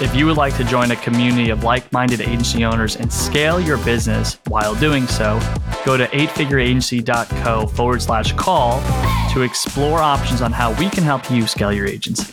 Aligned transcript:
If 0.00 0.16
you 0.16 0.26
would 0.26 0.36
like 0.36 0.56
to 0.56 0.64
join 0.64 0.90
a 0.90 0.96
community 0.96 1.50
of 1.50 1.62
like 1.62 1.92
minded 1.92 2.20
agency 2.20 2.64
owners 2.64 2.96
and 2.96 3.12
scale 3.12 3.60
your 3.60 3.76
business 3.78 4.38
while 4.48 4.74
doing 4.74 5.06
so, 5.06 5.38
go 5.84 5.96
to 5.96 6.06
eightfigureagency.co 6.08 7.66
forward 7.68 8.02
slash 8.02 8.32
call 8.32 8.80
to 9.32 9.42
explore 9.42 10.00
options 10.00 10.42
on 10.42 10.50
how 10.50 10.72
we 10.78 10.88
can 10.88 11.04
help 11.04 11.30
you 11.30 11.46
scale 11.46 11.72
your 11.72 11.86
agency. 11.86 12.32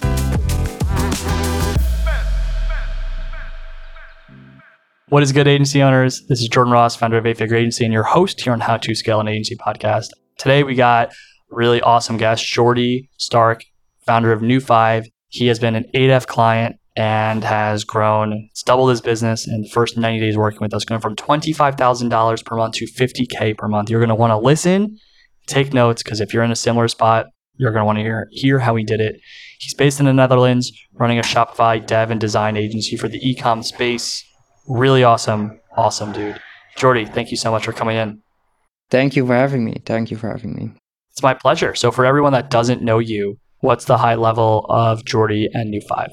What 5.09 5.21
is 5.21 5.31
good, 5.31 5.47
agency 5.47 5.83
owners? 5.83 6.25
This 6.27 6.41
is 6.41 6.47
Jordan 6.47 6.71
Ross, 6.73 6.95
founder 6.95 7.17
of 7.17 7.25
Eight 7.25 7.37
Figure 7.37 7.57
Agency, 7.57 7.83
and 7.83 7.93
your 7.93 8.03
host 8.03 8.41
here 8.41 8.53
on 8.53 8.59
How 8.59 8.77
to 8.77 8.95
Scale 8.95 9.19
an 9.19 9.27
Agency 9.27 9.55
podcast. 9.55 10.07
Today, 10.37 10.63
we 10.63 10.75
got 10.75 11.11
really 11.49 11.81
awesome 11.81 12.17
guest, 12.17 12.45
Jordy 12.45 13.09
Sterk, 13.19 13.61
founder 14.05 14.31
of 14.31 14.41
New 14.41 14.59
Five. 14.59 15.07
He 15.27 15.47
has 15.47 15.59
been 15.59 15.75
an 15.75 15.85
8F 15.95 16.25
client 16.25 16.77
and 16.99 17.45
has 17.45 17.85
grown, 17.85 18.49
it's 18.51 18.61
doubled 18.61 18.89
his 18.89 18.99
business 18.99 19.47
in 19.47 19.61
the 19.61 19.69
first 19.69 19.97
90 19.97 20.19
days 20.19 20.35
working 20.35 20.59
with 20.59 20.73
us, 20.73 20.83
going 20.83 20.99
from 20.99 21.15
$25,000 21.15 22.45
per 22.45 22.57
month 22.57 22.73
to 22.73 22.85
50K 22.85 23.57
per 23.57 23.69
month. 23.69 23.89
You're 23.89 24.01
going 24.01 24.09
to 24.09 24.15
want 24.15 24.31
to 24.31 24.37
listen, 24.37 24.97
take 25.47 25.73
notes, 25.73 26.03
because 26.03 26.19
if 26.19 26.33
you're 26.33 26.43
in 26.43 26.51
a 26.51 26.57
similar 26.57 26.89
spot, 26.89 27.27
you're 27.55 27.71
going 27.71 27.83
to 27.83 27.85
want 27.85 27.99
to 27.99 28.03
hear, 28.03 28.27
hear 28.31 28.59
how 28.59 28.75
he 28.75 28.83
did 28.83 28.99
it. 28.99 29.21
He's 29.59 29.73
based 29.73 30.01
in 30.01 30.07
the 30.07 30.13
Netherlands, 30.13 30.73
running 30.91 31.19
a 31.19 31.21
Shopify 31.21 31.85
dev 31.85 32.11
and 32.11 32.19
design 32.19 32.57
agency 32.57 32.97
for 32.97 33.07
the 33.07 33.21
ecom 33.21 33.63
space. 33.63 34.21
Really 34.67 35.05
awesome, 35.05 35.57
awesome 35.77 36.11
dude. 36.11 36.37
Jordy, 36.75 37.05
thank 37.05 37.31
you 37.31 37.37
so 37.37 37.49
much 37.49 37.63
for 37.63 37.71
coming 37.71 37.95
in. 37.95 38.21
Thank 38.89 39.15
you 39.15 39.25
for 39.25 39.35
having 39.35 39.63
me. 39.63 39.81
Thank 39.85 40.11
you 40.11 40.17
for 40.17 40.29
having 40.29 40.53
me. 40.53 40.73
It's 41.11 41.23
my 41.23 41.33
pleasure. 41.33 41.75
So, 41.75 41.91
for 41.91 42.05
everyone 42.05 42.33
that 42.33 42.49
doesn't 42.49 42.81
know 42.81 42.99
you, 42.99 43.37
what's 43.59 43.85
the 43.85 43.97
high 43.97 44.15
level 44.15 44.65
of 44.67 45.05
Jordy 45.05 45.47
and 45.53 45.69
New 45.69 45.81
Five? 45.81 46.11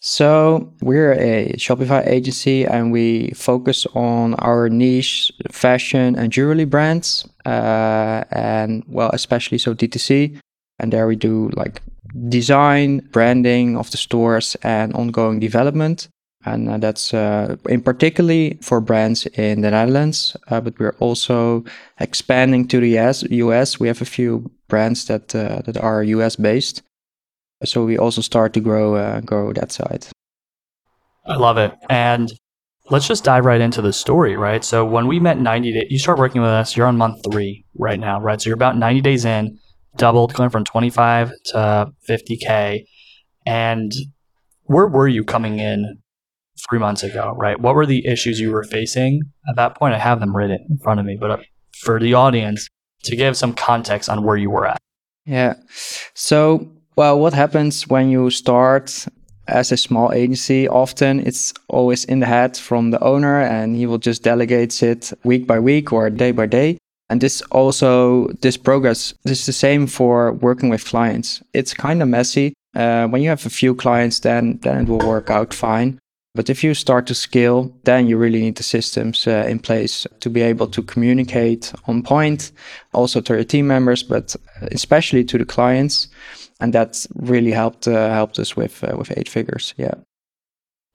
So, 0.00 0.72
we're 0.82 1.14
a 1.14 1.54
Shopify 1.56 2.06
agency 2.06 2.64
and 2.64 2.92
we 2.92 3.30
focus 3.30 3.86
on 3.94 4.34
our 4.34 4.68
niche 4.68 5.32
fashion 5.50 6.14
and 6.16 6.30
jewelry 6.30 6.66
brands. 6.66 7.26
Uh, 7.44 8.24
and, 8.30 8.84
well, 8.88 9.10
especially 9.12 9.58
so 9.58 9.74
DTC. 9.74 10.38
And 10.78 10.92
there 10.92 11.06
we 11.06 11.16
do 11.16 11.50
like 11.54 11.80
design, 12.28 12.98
branding 13.10 13.76
of 13.76 13.90
the 13.90 13.96
stores, 13.96 14.56
and 14.62 14.92
ongoing 14.94 15.40
development. 15.40 16.08
And 16.44 16.68
uh, 16.68 16.78
that's 16.78 17.12
uh, 17.12 17.56
in 17.68 17.82
particularly 17.82 18.58
for 18.62 18.80
brands 18.80 19.26
in 19.26 19.62
the 19.62 19.70
Netherlands, 19.72 20.36
uh, 20.48 20.60
but 20.60 20.78
we're 20.78 20.94
also 21.00 21.64
expanding 21.98 22.68
to 22.68 22.80
the 22.80 22.96
US. 22.98 23.24
US. 23.24 23.80
We 23.80 23.88
have 23.88 24.00
a 24.00 24.04
few 24.04 24.48
brands 24.68 25.06
that 25.06 25.34
uh, 25.34 25.62
that 25.64 25.76
are 25.76 26.04
US 26.04 26.36
based, 26.36 26.82
so 27.66 27.84
we 27.84 27.98
also 27.98 28.20
start 28.20 28.52
to 28.54 28.60
grow 28.60 28.94
uh, 28.94 29.20
grow 29.20 29.52
that 29.52 29.72
side. 29.72 30.06
I 31.26 31.36
love 31.36 31.58
it. 31.58 31.74
And 31.90 32.32
let's 32.90 33.08
just 33.08 33.24
dive 33.24 33.44
right 33.44 33.60
into 33.60 33.82
the 33.82 33.92
story, 33.92 34.36
right? 34.36 34.64
So 34.64 34.84
when 34.84 35.06
we 35.06 35.18
met 35.18 35.38
90 35.38 35.72
days, 35.72 35.86
you 35.90 35.98
start 35.98 36.18
working 36.18 36.40
with 36.40 36.50
us, 36.50 36.76
you're 36.76 36.86
on 36.86 36.96
month 36.96 37.24
three 37.30 37.64
right 37.76 37.98
now, 37.98 38.20
right? 38.20 38.40
So 38.40 38.48
you're 38.48 38.54
about 38.54 38.76
90 38.76 39.00
days 39.00 39.24
in, 39.24 39.58
doubled, 39.96 40.34
going 40.34 40.50
from 40.50 40.64
25 40.64 41.32
to 41.46 41.92
50K. 42.08 42.84
And 43.44 43.92
where 44.64 44.86
were 44.86 45.08
you 45.08 45.24
coming 45.24 45.58
in 45.58 45.98
three 46.68 46.78
months 46.78 47.02
ago, 47.02 47.34
right? 47.36 47.58
What 47.60 47.74
were 47.74 47.86
the 47.86 48.06
issues 48.06 48.40
you 48.40 48.52
were 48.52 48.64
facing 48.64 49.22
at 49.48 49.56
that 49.56 49.76
point? 49.76 49.94
I 49.94 49.98
have 49.98 50.20
them 50.20 50.36
written 50.36 50.64
in 50.70 50.78
front 50.78 51.00
of 51.00 51.06
me, 51.06 51.16
but 51.20 51.30
uh, 51.30 51.36
for 51.80 52.00
the 52.00 52.14
audience, 52.14 52.68
to 53.04 53.16
give 53.16 53.36
some 53.36 53.52
context 53.52 54.08
on 54.08 54.24
where 54.24 54.36
you 54.36 54.50
were 54.50 54.66
at. 54.66 54.78
Yeah. 55.24 55.54
So, 56.14 56.75
well, 56.96 57.20
what 57.20 57.34
happens 57.34 57.86
when 57.86 58.08
you 58.08 58.30
start 58.30 59.06
as 59.48 59.70
a 59.70 59.76
small 59.76 60.12
agency? 60.12 60.66
Often 60.66 61.26
it's 61.26 61.52
always 61.68 62.04
in 62.04 62.20
the 62.20 62.26
head 62.26 62.56
from 62.56 62.90
the 62.90 63.02
owner, 63.02 63.40
and 63.40 63.76
he 63.76 63.86
will 63.86 63.98
just 63.98 64.22
delegate 64.22 64.82
it 64.82 65.12
week 65.22 65.46
by 65.46 65.60
week 65.60 65.92
or 65.92 66.08
day 66.10 66.32
by 66.32 66.46
day. 66.46 66.78
And 67.08 67.20
this 67.20 67.42
also, 67.52 68.28
this 68.40 68.56
progress, 68.56 69.14
this 69.24 69.40
is 69.40 69.46
the 69.46 69.52
same 69.52 69.86
for 69.86 70.32
working 70.32 70.70
with 70.70 70.84
clients. 70.84 71.42
It's 71.52 71.74
kind 71.74 72.02
of 72.02 72.08
messy. 72.08 72.54
Uh, 72.74 73.06
when 73.06 73.22
you 73.22 73.28
have 73.28 73.46
a 73.46 73.50
few 73.50 73.74
clients, 73.74 74.20
then 74.20 74.58
then 74.62 74.82
it 74.82 74.88
will 74.88 75.06
work 75.06 75.30
out 75.30 75.54
fine. 75.54 75.98
But 76.34 76.50
if 76.50 76.62
you 76.62 76.74
start 76.74 77.06
to 77.06 77.14
scale, 77.14 77.74
then 77.84 78.06
you 78.06 78.18
really 78.18 78.40
need 78.40 78.56
the 78.56 78.62
systems 78.62 79.26
uh, 79.26 79.46
in 79.48 79.58
place 79.58 80.06
to 80.20 80.28
be 80.28 80.42
able 80.42 80.66
to 80.66 80.82
communicate 80.82 81.72
on 81.86 82.02
point, 82.02 82.52
also 82.92 83.22
to 83.22 83.34
your 83.34 83.44
team 83.44 83.66
members, 83.66 84.02
but 84.02 84.36
especially 84.72 85.24
to 85.24 85.38
the 85.38 85.46
clients. 85.46 86.08
And 86.60 86.72
that 86.72 87.06
really 87.14 87.52
helped 87.52 87.86
uh, 87.86 88.10
helped 88.10 88.38
us 88.38 88.56
with 88.56 88.82
uh, 88.82 88.96
with 88.96 89.12
eight 89.16 89.28
figures. 89.28 89.74
Yeah. 89.76 89.94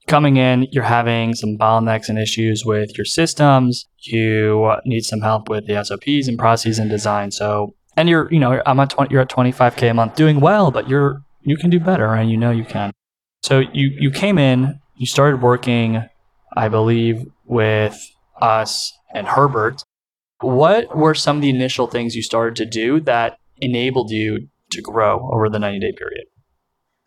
coming 0.08 0.36
in, 0.36 0.66
you're 0.72 0.82
having 0.82 1.34
some 1.34 1.56
bottlenecks 1.56 2.08
and 2.08 2.18
issues 2.18 2.64
with 2.64 2.98
your 2.98 3.04
systems. 3.04 3.86
You 4.00 4.74
need 4.84 5.04
some 5.04 5.20
help 5.20 5.48
with 5.48 5.66
the 5.66 5.82
SOPs 5.84 6.26
and 6.28 6.36
processes 6.38 6.78
and 6.80 6.90
design. 6.90 7.30
So, 7.30 7.74
and 7.96 8.08
you're, 8.08 8.28
you 8.32 8.40
know, 8.40 8.60
I'm 8.66 8.80
at 8.80 8.90
20, 8.90 9.12
you're 9.12 9.22
at 9.22 9.30
25k 9.30 9.90
a 9.90 9.94
month, 9.94 10.16
doing 10.16 10.40
well, 10.40 10.70
but 10.72 10.88
you're 10.88 11.22
you 11.42 11.56
can 11.56 11.70
do 11.70 11.80
better, 11.80 12.14
and 12.14 12.30
you 12.30 12.36
know 12.36 12.50
you 12.50 12.64
can. 12.64 12.92
So 13.42 13.60
you 13.60 13.90
you 13.98 14.10
came 14.10 14.38
in, 14.38 14.80
you 14.96 15.06
started 15.06 15.42
working, 15.42 16.04
I 16.56 16.68
believe, 16.68 17.24
with 17.44 17.96
us 18.40 18.92
and 19.14 19.26
Herbert. 19.26 19.82
What 20.40 20.96
were 20.96 21.14
some 21.14 21.36
of 21.36 21.42
the 21.42 21.50
initial 21.50 21.86
things 21.86 22.16
you 22.16 22.22
started 22.22 22.56
to 22.56 22.66
do 22.66 23.00
that 23.00 23.38
enabled 23.60 24.10
you 24.10 24.48
to 24.72 24.82
grow 24.82 25.28
over 25.32 25.48
the 25.48 25.58
90 25.58 25.80
day 25.80 25.92
period? 25.96 26.26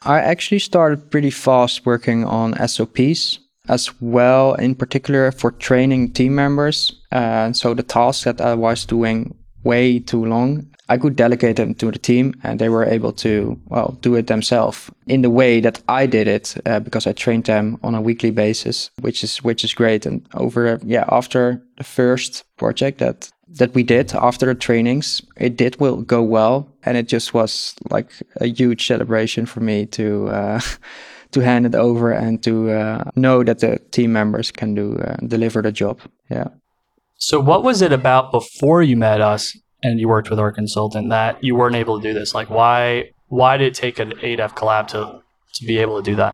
I 0.02 0.20
actually 0.20 0.60
started 0.60 1.10
pretty 1.10 1.32
fast 1.32 1.86
working 1.86 2.26
on 2.26 2.56
SOPs 2.68 3.40
as 3.68 3.90
well, 4.02 4.54
in 4.56 4.76
particular 4.76 5.32
for 5.32 5.52
training 5.52 6.14
team 6.14 6.36
members. 6.36 7.02
Uh, 7.12 7.52
so 7.54 7.74
the 7.74 7.84
tasks 7.84 8.24
that 8.26 8.42
I 8.42 8.54
was 8.54 8.86
doing 8.86 9.36
way 9.64 10.00
too 10.00 10.24
long, 10.24 10.68
I 10.88 10.98
could 10.98 11.16
delegate 11.16 11.56
them 11.56 11.74
to 11.76 11.90
the 11.90 11.98
team 11.98 12.36
and 12.44 12.60
they 12.60 12.70
were 12.70 12.86
able 12.86 13.12
to, 13.14 13.60
well, 13.66 13.98
do 14.02 14.14
it 14.16 14.28
themselves 14.28 14.92
in 15.08 15.24
the 15.24 15.32
way 15.32 15.60
that 15.62 15.82
I 15.88 16.06
did 16.06 16.28
it 16.28 16.56
uh, 16.66 16.80
because 16.80 17.08
I 17.08 17.14
trained 17.14 17.46
them 17.46 17.80
on 17.82 17.96
a 17.96 18.02
weekly 18.02 18.30
basis, 18.30 18.92
which 19.02 19.24
is, 19.24 19.38
which 19.44 19.64
is 19.64 19.74
great. 19.74 20.06
And 20.06 20.28
over, 20.36 20.80
yeah, 20.84 21.06
after 21.10 21.64
the 21.78 21.84
first 21.84 22.44
project 22.58 23.00
that 23.00 23.32
that 23.48 23.74
we 23.74 23.84
did 23.84 24.14
after 24.14 24.46
the 24.46 24.56
trainings, 24.56 25.22
it 25.38 25.56
did 25.56 25.80
will 25.80 26.02
go 26.02 26.22
well, 26.24 26.68
and 26.84 26.98
it 26.98 27.08
just 27.08 27.34
was 27.34 27.76
like 27.90 28.10
a 28.38 28.48
huge 28.48 28.88
celebration 28.88 29.46
for 29.46 29.60
me 29.60 29.86
to 29.88 30.28
uh, 30.30 30.60
to 31.32 31.40
hand 31.42 31.66
it 31.66 31.76
over 31.76 32.12
and 32.12 32.44
to 32.44 32.72
uh, 32.72 33.04
know 33.16 33.44
that 33.44 33.60
the 33.60 33.80
team 33.92 34.14
members 34.14 34.52
can 34.52 34.74
do 34.74 34.98
uh, 34.98 35.18
deliver 35.28 35.62
the 35.62 35.72
job. 35.72 36.00
Yeah. 36.30 36.48
So, 37.18 37.40
what 37.40 37.64
was 37.64 37.82
it 37.82 37.94
about 37.94 38.32
before 38.32 38.84
you 38.84 38.98
met 38.98 39.22
us 39.22 39.58
and 39.84 40.00
you 40.00 40.08
worked 40.08 40.30
with 40.30 40.40
our 40.40 40.52
consultant 40.52 41.10
that 41.10 41.44
you 41.44 41.56
weren't 41.56 41.76
able 41.76 42.02
to 42.02 42.08
do 42.08 42.14
this? 42.14 42.34
Like, 42.34 42.50
why 42.50 43.12
why 43.28 43.58
did 43.58 43.68
it 43.68 43.74
take 43.76 44.00
an 44.00 44.12
8F 44.12 44.56
collab 44.56 44.88
to 44.90 45.22
to 45.56 45.66
be 45.66 45.78
able 45.78 46.02
to 46.02 46.04
do 46.04 46.16
that? 46.16 46.34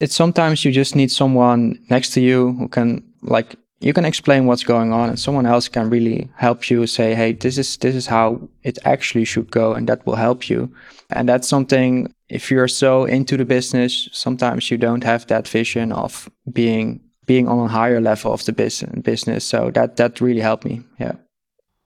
It's 0.00 0.14
sometimes 0.14 0.64
you 0.64 0.70
just 0.70 0.94
need 0.94 1.10
someone 1.10 1.78
next 1.90 2.10
to 2.10 2.20
you 2.20 2.52
who 2.52 2.68
can 2.68 3.02
like 3.22 3.56
you 3.80 3.92
can 3.92 4.04
explain 4.04 4.46
what's 4.46 4.64
going 4.64 4.92
on 4.92 5.08
and 5.08 5.18
someone 5.18 5.46
else 5.46 5.68
can 5.68 5.88
really 5.90 6.28
help 6.36 6.70
you 6.70 6.86
say 6.86 7.14
hey 7.14 7.32
this 7.32 7.58
is 7.58 7.76
this 7.78 7.94
is 7.94 8.06
how 8.06 8.48
it 8.62 8.78
actually 8.84 9.24
should 9.24 9.50
go 9.50 9.72
and 9.72 9.88
that 9.88 10.04
will 10.06 10.16
help 10.16 10.48
you 10.48 10.72
and 11.10 11.28
that's 11.28 11.48
something 11.48 12.12
if 12.28 12.50
you're 12.50 12.68
so 12.68 13.04
into 13.04 13.36
the 13.36 13.44
business 13.44 14.08
sometimes 14.12 14.70
you 14.70 14.76
don't 14.76 15.04
have 15.04 15.26
that 15.26 15.46
vision 15.48 15.92
of 15.92 16.28
being 16.52 17.00
being 17.26 17.48
on 17.48 17.58
a 17.58 17.68
higher 17.68 18.00
level 18.00 18.32
of 18.32 18.44
the 18.44 18.52
business 18.52 19.00
business 19.02 19.44
so 19.44 19.70
that 19.70 19.96
that 19.96 20.20
really 20.20 20.40
helped 20.40 20.64
me 20.64 20.82
yeah 20.98 21.12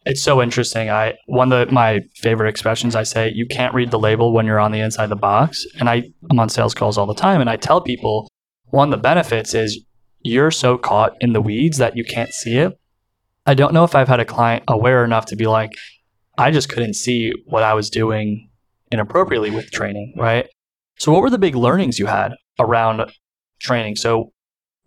It's 0.05 0.23
so 0.23 0.43
interesting. 0.43 0.91
I 0.91 1.15
one 1.27 1.53
of 1.53 1.71
my 1.71 2.01
favorite 2.17 2.49
expressions 2.49 2.97
I 2.97 3.05
say, 3.05 3.31
you 3.33 3.47
can't 3.47 3.75
read 3.75 3.91
the 3.91 3.99
label 3.99 4.33
when 4.35 4.47
you're 4.47 4.59
on 4.59 4.73
the 4.73 4.81
inside 4.81 5.11
the 5.11 5.23
box. 5.31 5.65
And 5.79 5.89
I, 5.89 6.03
I'm 6.29 6.41
on 6.41 6.49
sales 6.49 6.75
calls 6.75 6.99
all 6.99 7.07
the 7.07 7.15
time 7.15 7.41
and 7.41 7.49
I 7.49 7.57
tell 7.57 7.81
people 7.81 8.27
one 8.71 8.89
of 8.89 8.99
the 8.99 9.03
benefits 9.03 9.55
is 9.55 9.79
you're 10.23 10.51
so 10.51 10.79
caught 10.79 11.15
in 11.21 11.33
the 11.33 11.41
weeds 11.41 11.79
that 11.79 11.97
you 11.97 12.05
can't 12.05 12.33
see 12.33 12.57
it. 12.59 12.79
I 13.47 13.55
don't 13.55 13.75
know 13.75 13.85
if 13.85 13.95
I've 13.95 14.09
had 14.09 14.21
a 14.21 14.25
client 14.25 14.65
aware 14.69 15.05
enough 15.05 15.27
to 15.27 15.37
be 15.37 15.47
like, 15.47 15.73
I 16.39 16.51
just 16.51 16.69
couldn't 16.69 16.95
see 16.95 17.33
what 17.47 17.63
I 17.63 17.75
was 17.75 17.91
doing 17.91 18.49
inappropriately 18.91 19.51
with 19.51 19.71
training, 19.71 20.15
right? 20.17 20.49
So 20.99 21.13
what 21.13 21.23
were 21.23 21.31
the 21.31 21.39
big 21.39 21.55
learnings 21.55 21.99
you 21.99 22.07
had 22.07 22.33
around 22.59 23.11
training? 23.61 23.97
So 23.97 24.33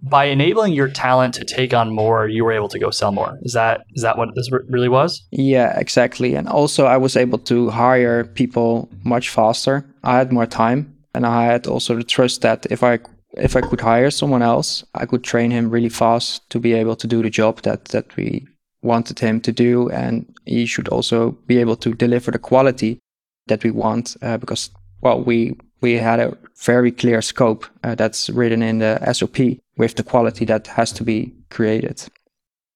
by 0.02 0.26
enabling 0.26 0.74
your 0.74 0.88
talent 0.88 1.34
to 1.36 1.46
take 1.46 1.74
on 1.74 1.94
more, 1.94 2.28
you 2.28 2.44
were 2.44 2.52
able 2.52 2.70
to 2.70 2.80
go 2.80 2.92
sell 2.92 3.12
more. 3.12 3.38
Is 3.42 3.54
that 3.54 3.82
is 3.94 4.04
that 4.04 4.18
what 4.18 4.30
this 4.36 4.50
really 4.70 4.90
was? 4.90 5.26
Yeah, 5.32 5.78
exactly. 5.80 6.36
And 6.36 6.48
also, 6.48 6.86
I 6.86 6.98
was 6.98 7.16
able 7.16 7.40
to 7.40 7.70
hire 7.70 8.24
people 8.24 8.90
much 9.04 9.30
faster. 9.30 9.86
I 10.04 10.18
had 10.18 10.32
more 10.32 10.46
time, 10.46 10.96
and 11.14 11.26
I 11.26 11.46
had 11.46 11.68
also 11.68 11.96
the 11.96 12.04
trust 12.04 12.42
that 12.42 12.68
if 12.70 12.84
I 12.84 13.00
if 13.38 13.56
I 13.56 13.62
could 13.62 13.82
hire 13.82 14.12
someone 14.12 14.42
else, 14.42 14.84
I 14.94 15.06
could 15.06 15.24
train 15.24 15.52
him 15.52 15.70
really 15.70 15.90
fast 15.90 16.50
to 16.50 16.60
be 16.60 16.74
able 16.74 16.96
to 16.96 17.08
do 17.08 17.22
the 17.22 17.30
job 17.30 17.62
that 17.62 17.86
that 17.86 18.16
we 18.16 18.48
wanted 18.82 19.20
him 19.20 19.42
to 19.42 19.52
do, 19.52 19.90
and 19.90 20.26
he 20.46 20.66
should 20.66 20.88
also 20.88 21.32
be 21.48 21.58
able 21.58 21.76
to 21.78 21.94
deliver 21.94 22.32
the 22.32 22.40
quality 22.40 23.00
that 23.48 23.64
we 23.64 23.72
want 23.72 24.16
uh, 24.22 24.38
because 24.38 24.70
well 25.02 25.24
we 25.24 25.56
we 25.82 25.94
had 25.94 26.20
a 26.20 26.38
very 26.64 26.92
clear 26.92 27.22
scope 27.22 27.66
uh, 27.84 27.96
that's 27.96 28.30
written 28.30 28.62
in 28.64 28.80
the 28.80 29.14
SOP 29.14 29.38
with 29.78 29.96
the 29.96 30.04
quality 30.04 30.46
that 30.46 30.68
has 30.68 30.92
to 30.94 31.04
be 31.04 31.34
created. 31.50 32.02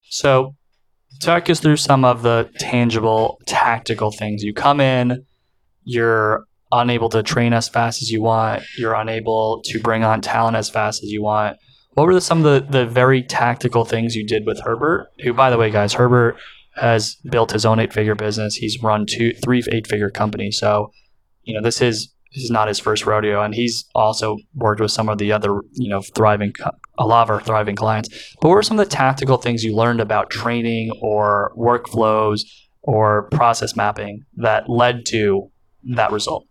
So, 0.04 0.56
talk 1.20 1.50
us 1.50 1.60
through 1.60 1.78
some 1.78 2.04
of 2.04 2.22
the 2.22 2.50
tangible 2.60 3.40
tactical 3.46 4.12
things. 4.12 4.44
You 4.44 4.54
come 4.54 4.80
in, 4.80 5.26
you're 5.84 6.46
unable 6.72 7.10
to 7.10 7.24
train 7.24 7.54
as 7.54 7.68
fast 7.68 8.02
as 8.02 8.12
you 8.12 8.22
want, 8.22 8.64
you're 8.78 8.94
unable 8.94 9.62
to 9.66 9.80
bring 9.80 10.04
on 10.04 10.22
talent 10.22 10.56
as 10.56 10.70
fast 10.70 11.04
as 11.04 11.10
you 11.10 11.22
want. 11.22 11.58
What 11.94 12.06
were 12.06 12.20
some 12.22 12.46
of 12.46 12.72
the, 12.72 12.72
the 12.72 12.86
very 12.86 13.24
tactical 13.24 13.84
things 13.86 14.16
you 14.16 14.26
did 14.26 14.46
with 14.46 14.62
Herbert? 14.62 15.08
Who, 15.24 15.34
by 15.34 15.50
the 15.50 15.58
way, 15.58 15.72
guys, 15.72 15.94
Herbert 15.94 16.38
has 16.76 17.16
built 17.30 17.52
his 17.52 17.66
own 17.66 17.80
eight 17.80 17.92
figure 17.92 18.16
business. 18.16 18.56
He's 18.56 18.82
run 18.82 19.06
two, 19.06 19.34
three 19.34 19.64
eight 19.72 19.88
figure 19.88 20.10
companies. 20.10 20.58
So, 20.58 20.92
you 21.44 21.54
know, 21.54 21.62
this 21.62 21.82
is 21.82 22.14
this 22.34 22.44
is 22.44 22.52
not 22.52 22.68
his 22.68 22.80
first 22.80 23.08
rodeo, 23.08 23.42
and 23.42 23.56
he's 23.56 23.86
also 23.96 24.38
worked 24.54 24.80
with 24.80 24.92
some 24.92 25.10
of 25.10 25.18
the 25.18 25.32
other, 25.32 25.62
you 25.74 25.90
know, 25.90 26.02
thriving, 26.02 26.54
a 27.00 27.06
lot 27.06 27.24
of 27.24 27.30
our 27.32 27.42
thriving 27.42 27.76
clients. 27.76 28.36
But 28.40 28.50
what 28.50 28.56
were 28.56 28.64
some 28.64 28.80
of 28.80 28.88
the 28.88 28.96
tactical 28.96 29.38
things 29.38 29.64
you 29.64 29.76
learned 29.76 30.00
about 30.00 30.30
training 30.30 30.92
or 31.02 31.52
workflows 31.58 32.42
or 32.84 33.24
process 33.32 33.76
mapping 33.76 34.26
that 34.38 34.70
led 34.70 35.08
to 35.08 35.52
that 35.96 36.12
result? 36.12 36.46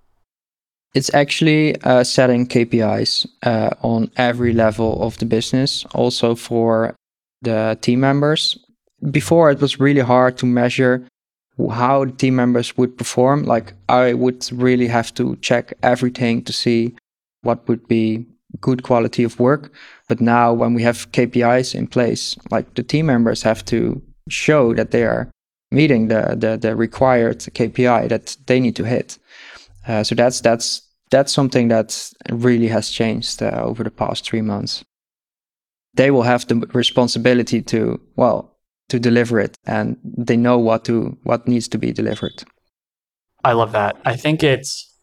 It's 0.95 1.13
actually 1.13 1.81
uh, 1.83 2.03
setting 2.03 2.47
KPIs 2.47 3.27
uh, 3.43 3.71
on 3.83 4.11
every 4.17 4.53
level 4.53 5.03
of 5.03 5.19
the 5.19 5.27
business, 5.27 5.85
also 5.93 6.35
for 6.35 6.95
the 7.43 7.79
team 7.81 8.01
members. 8.01 8.59
Before, 9.11 9.51
it 9.51 9.61
was 9.61 9.79
really 9.79 10.01
hard 10.01 10.39
to 10.39 10.47
measure 10.47 11.07
how 11.71 12.05
the 12.05 12.13
team 12.13 12.37
members 12.37 12.77
would 12.77 12.97
perform. 12.97 13.45
Like, 13.45 13.75
I 13.89 14.15
would 14.15 14.49
really 14.53 14.87
have 14.87 15.13
to 15.15 15.37
check 15.37 15.75
everything 15.83 16.43
to 16.45 16.53
see 16.53 16.97
what 17.43 17.67
would 17.69 17.87
be 17.87 18.27
good 18.61 18.83
quality 18.83 19.25
of 19.25 19.39
work. 19.39 19.73
But 20.09 20.21
now, 20.21 20.53
when 20.53 20.75
we 20.75 20.83
have 20.83 21.13
KPIs 21.13 21.75
in 21.75 21.87
place, 21.87 22.37
like 22.51 22.75
the 22.75 22.83
team 22.83 23.07
members 23.07 23.43
have 23.43 23.65
to 23.67 24.01
show 24.29 24.75
that 24.75 24.91
they 24.91 25.05
are 25.05 25.31
meeting 25.71 26.09
the, 26.09 26.35
the, 26.37 26.57
the 26.57 26.75
required 26.75 27.39
KPI 27.41 28.09
that 28.09 28.37
they 28.47 28.59
need 28.59 28.77
to 28.77 28.85
hit. 28.85 29.19
Uh, 29.89 30.05
so 30.05 30.15
that's 30.15 30.41
that's 30.43 30.83
that's 31.11 31.33
something 31.33 31.69
that 31.69 32.13
really 32.31 32.69
has 32.69 32.91
changed 32.91 33.43
uh, 33.43 33.63
over 33.65 33.83
the 33.83 33.91
past 33.91 34.25
three 34.25 34.43
months. 34.43 34.85
They 35.95 36.11
will 36.11 36.23
have 36.23 36.47
the 36.47 36.57
responsibility 36.75 37.63
to 37.63 37.99
well 38.15 38.59
to 38.91 39.01
deliver 39.01 39.41
it, 39.41 39.57
and 39.65 39.97
they 40.05 40.37
know 40.37 40.59
what 40.59 40.85
to 40.85 41.17
what 41.23 41.49
needs 41.49 41.69
to 41.69 41.79
be 41.79 41.91
delivered. 41.93 42.45
I 43.43 43.53
love 43.53 43.73
that. 43.73 43.97
I 44.05 44.17
think 44.17 44.43
it's 44.43 44.95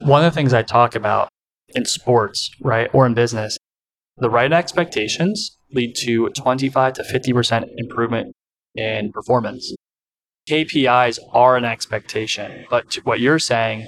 one 0.00 0.24
of 0.24 0.32
the 0.32 0.34
things 0.34 0.52
I 0.52 0.62
talk 0.62 0.96
about 0.96 1.28
in 1.68 1.84
sports, 1.84 2.50
right, 2.60 2.90
or 2.92 3.06
in 3.06 3.14
business. 3.14 3.56
The 4.16 4.30
right 4.30 4.52
expectations 4.52 5.56
lead 5.72 5.94
to 5.98 6.30
25 6.30 6.94
to 6.94 7.02
50% 7.02 7.68
improvement 7.76 8.34
in 8.74 9.12
performance. 9.12 9.72
KPIs 10.48 11.18
are 11.32 11.56
an 11.56 11.64
expectation, 11.64 12.64
but 12.70 12.94
what 13.04 13.20
you're 13.20 13.38
saying 13.38 13.86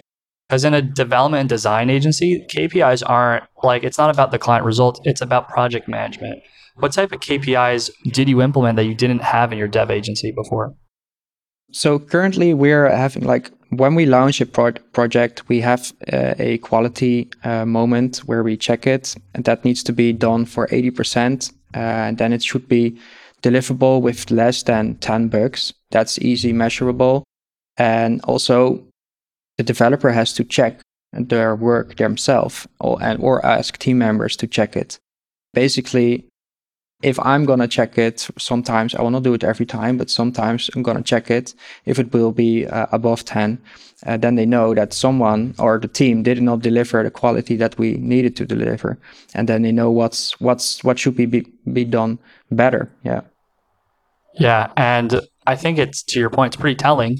because 0.50 0.64
in 0.64 0.74
a 0.74 0.82
development 0.82 1.42
and 1.42 1.48
design 1.48 1.90
agency, 1.90 2.44
KPIs 2.50 3.04
aren't 3.06 3.44
like 3.62 3.84
it's 3.84 3.98
not 3.98 4.10
about 4.10 4.32
the 4.32 4.38
client 4.38 4.64
results, 4.64 4.98
it's 5.04 5.20
about 5.20 5.48
project 5.48 5.86
management. 5.86 6.42
What 6.74 6.92
type 6.92 7.12
of 7.12 7.20
KPIs 7.20 7.88
did 8.10 8.28
you 8.28 8.42
implement 8.42 8.74
that 8.74 8.86
you 8.86 8.96
didn't 8.96 9.22
have 9.22 9.52
in 9.52 9.58
your 9.58 9.68
dev 9.68 9.92
agency 9.92 10.32
before? 10.32 10.74
So 11.70 12.00
currently 12.00 12.52
we're 12.52 12.90
having 12.90 13.22
like 13.22 13.52
when 13.68 13.94
we 13.94 14.06
launch 14.06 14.40
a 14.40 14.46
pro- 14.46 14.72
project, 14.92 15.48
we 15.48 15.60
have 15.60 15.92
uh, 16.12 16.34
a 16.40 16.58
quality 16.58 17.30
uh, 17.44 17.64
moment 17.64 18.16
where 18.26 18.42
we 18.42 18.56
check 18.56 18.88
it, 18.88 19.14
and 19.34 19.44
that 19.44 19.64
needs 19.64 19.84
to 19.84 19.92
be 19.92 20.12
done 20.12 20.46
for 20.46 20.66
80%. 20.66 21.52
Uh, 21.76 21.78
and 21.78 22.18
then 22.18 22.32
it 22.32 22.42
should 22.42 22.66
be 22.66 22.98
deliverable 23.42 24.02
with 24.02 24.32
less 24.32 24.64
than 24.64 24.96
10 24.96 25.28
bugs. 25.28 25.72
That's 25.92 26.18
easy 26.18 26.52
measurable. 26.52 27.22
And 27.76 28.20
also 28.24 28.89
the 29.60 29.72
developer 29.74 30.10
has 30.10 30.32
to 30.32 30.42
check 30.42 30.80
their 31.12 31.54
work 31.54 31.96
themselves 31.96 32.66
or, 32.80 32.96
and, 33.02 33.20
or 33.20 33.44
ask 33.44 33.76
team 33.76 33.98
members 33.98 34.34
to 34.34 34.46
check 34.46 34.74
it. 34.74 34.98
Basically, 35.52 36.24
if 37.02 37.20
I'm 37.20 37.44
gonna 37.44 37.68
check 37.68 37.98
it, 37.98 38.26
sometimes 38.38 38.94
I 38.94 39.02
will 39.02 39.10
not 39.10 39.22
do 39.22 39.34
it 39.34 39.44
every 39.44 39.66
time, 39.66 39.98
but 39.98 40.08
sometimes 40.08 40.70
I'm 40.74 40.82
gonna 40.82 41.02
check 41.02 41.30
it. 41.30 41.54
If 41.84 41.98
it 41.98 42.10
will 42.14 42.32
be 42.32 42.66
uh, 42.66 42.86
above 42.90 43.26
10, 43.26 43.58
uh, 44.06 44.16
then 44.16 44.36
they 44.36 44.46
know 44.46 44.74
that 44.74 44.94
someone 44.94 45.54
or 45.58 45.78
the 45.78 45.88
team 45.88 46.22
did 46.22 46.40
not 46.40 46.60
deliver 46.60 47.02
the 47.02 47.10
quality 47.10 47.56
that 47.56 47.76
we 47.76 47.96
needed 47.96 48.36
to 48.36 48.46
deliver, 48.46 48.98
and 49.34 49.46
then 49.46 49.60
they 49.60 49.72
know 49.72 49.90
what's 49.90 50.40
what's 50.40 50.82
what 50.84 50.98
should 50.98 51.16
be 51.16 51.26
be, 51.26 51.46
be 51.70 51.84
done 51.84 52.18
better. 52.50 52.90
Yeah. 53.02 53.22
Yeah, 54.38 54.72
and 54.76 55.20
I 55.46 55.56
think 55.56 55.78
it's 55.78 56.02
to 56.04 56.18
your 56.18 56.30
point. 56.30 56.54
It's 56.54 56.60
pretty 56.60 56.76
telling 56.76 57.18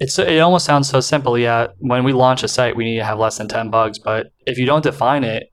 it's 0.00 0.18
it 0.18 0.38
almost 0.38 0.64
sounds 0.64 0.88
so 0.88 1.00
simple. 1.00 1.38
Yeah, 1.38 1.68
when 1.78 2.04
we 2.04 2.12
launch 2.12 2.42
a 2.42 2.48
site, 2.48 2.76
we 2.76 2.84
need 2.84 2.98
to 2.98 3.04
have 3.04 3.18
less 3.18 3.38
than 3.38 3.48
ten 3.48 3.70
bugs. 3.70 3.98
But 3.98 4.28
if 4.46 4.58
you 4.58 4.66
don't 4.66 4.82
define 4.82 5.24
it, 5.24 5.52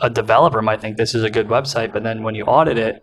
a 0.00 0.10
developer 0.10 0.60
might 0.62 0.80
think 0.80 0.96
this 0.96 1.14
is 1.14 1.24
a 1.24 1.30
good 1.30 1.48
website, 1.48 1.92
but 1.92 2.02
then 2.02 2.22
when 2.22 2.34
you 2.34 2.44
audit 2.44 2.78
it, 2.78 3.02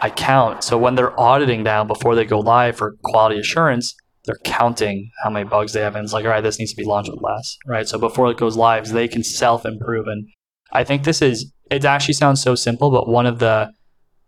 I 0.00 0.10
count. 0.10 0.62
So 0.62 0.76
when 0.76 0.94
they're 0.94 1.18
auditing 1.18 1.64
down 1.64 1.86
before 1.86 2.14
they 2.14 2.24
go 2.24 2.40
live 2.40 2.76
for 2.76 2.96
quality 3.02 3.40
assurance, 3.40 3.94
they're 4.26 4.38
counting 4.44 5.10
how 5.22 5.30
many 5.30 5.48
bugs 5.48 5.72
they 5.72 5.80
have, 5.80 5.96
and 5.96 6.04
it's 6.04 6.12
like, 6.12 6.24
all 6.24 6.30
right, 6.30 6.42
this 6.42 6.58
needs 6.58 6.72
to 6.72 6.76
be 6.76 6.84
launched 6.84 7.10
with 7.10 7.22
less, 7.22 7.56
right? 7.66 7.88
So 7.88 7.98
before 7.98 8.30
it 8.30 8.36
goes 8.36 8.56
live, 8.56 8.88
they 8.88 9.08
can 9.08 9.24
self 9.24 9.64
improve. 9.64 10.06
And 10.06 10.28
I 10.72 10.84
think 10.84 11.04
this 11.04 11.22
is 11.22 11.50
it. 11.70 11.84
Actually 11.84 12.14
sounds 12.14 12.42
so 12.42 12.54
simple, 12.54 12.90
but 12.90 13.08
one 13.08 13.24
of 13.24 13.38
the 13.38 13.72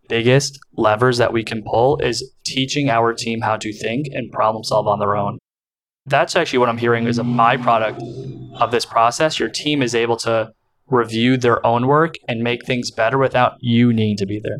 biggest 0.08 0.58
levers 0.72 1.18
that 1.18 1.34
we 1.34 1.44
can 1.44 1.62
pull 1.62 1.98
is 1.98 2.32
teaching 2.46 2.88
our 2.88 3.12
team 3.12 3.42
how 3.42 3.58
to 3.58 3.72
think 3.72 4.06
and 4.12 4.32
problem 4.32 4.64
solve 4.64 4.86
on 4.86 4.98
their 4.98 5.14
own 5.14 5.38
that's 6.08 6.36
actually 6.36 6.58
what 6.58 6.68
I'm 6.68 6.78
hearing 6.78 7.06
is 7.06 7.18
a 7.18 7.22
byproduct 7.22 8.60
of 8.60 8.70
this 8.70 8.84
process. 8.84 9.38
Your 9.38 9.48
team 9.48 9.82
is 9.82 9.94
able 9.94 10.16
to 10.18 10.52
review 10.86 11.36
their 11.36 11.64
own 11.66 11.86
work 11.86 12.14
and 12.28 12.42
make 12.42 12.64
things 12.64 12.90
better 12.90 13.18
without 13.18 13.56
you 13.60 13.92
needing 13.92 14.16
to 14.16 14.26
be 14.26 14.40
there. 14.40 14.58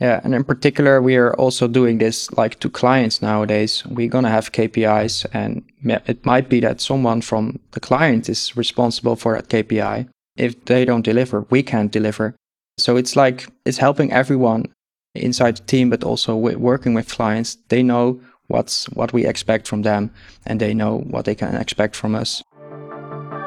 Yeah, 0.00 0.20
and 0.22 0.34
in 0.34 0.44
particular, 0.44 1.00
we 1.00 1.16
are 1.16 1.34
also 1.34 1.66
doing 1.66 1.98
this 1.98 2.30
like 2.32 2.60
to 2.60 2.68
clients 2.68 3.22
nowadays. 3.22 3.82
We're 3.86 4.10
gonna 4.10 4.30
have 4.30 4.52
KPIs, 4.52 5.26
and 5.32 5.64
it 5.82 6.24
might 6.26 6.50
be 6.50 6.60
that 6.60 6.82
someone 6.82 7.22
from 7.22 7.60
the 7.70 7.80
client 7.80 8.28
is 8.28 8.54
responsible 8.56 9.16
for 9.16 9.34
that 9.34 9.48
KPI. 9.48 10.08
If 10.36 10.66
they 10.66 10.84
don't 10.84 11.04
deliver, 11.04 11.46
we 11.48 11.62
can't 11.62 11.90
deliver. 11.90 12.34
So 12.76 12.98
it's 12.98 13.16
like 13.16 13.48
it's 13.64 13.78
helping 13.78 14.12
everyone 14.12 14.66
inside 15.14 15.56
the 15.56 15.64
team, 15.64 15.88
but 15.88 16.04
also 16.04 16.36
working 16.36 16.92
with 16.92 17.08
clients. 17.08 17.56
They 17.68 17.82
know 17.82 18.20
what's 18.48 18.86
what 18.90 19.12
we 19.12 19.26
expect 19.26 19.66
from 19.66 19.82
them 19.82 20.10
and 20.46 20.60
they 20.60 20.74
know 20.74 20.98
what 20.98 21.24
they 21.24 21.34
can 21.34 21.54
expect 21.54 21.96
from 21.96 22.14
us. 22.14 22.42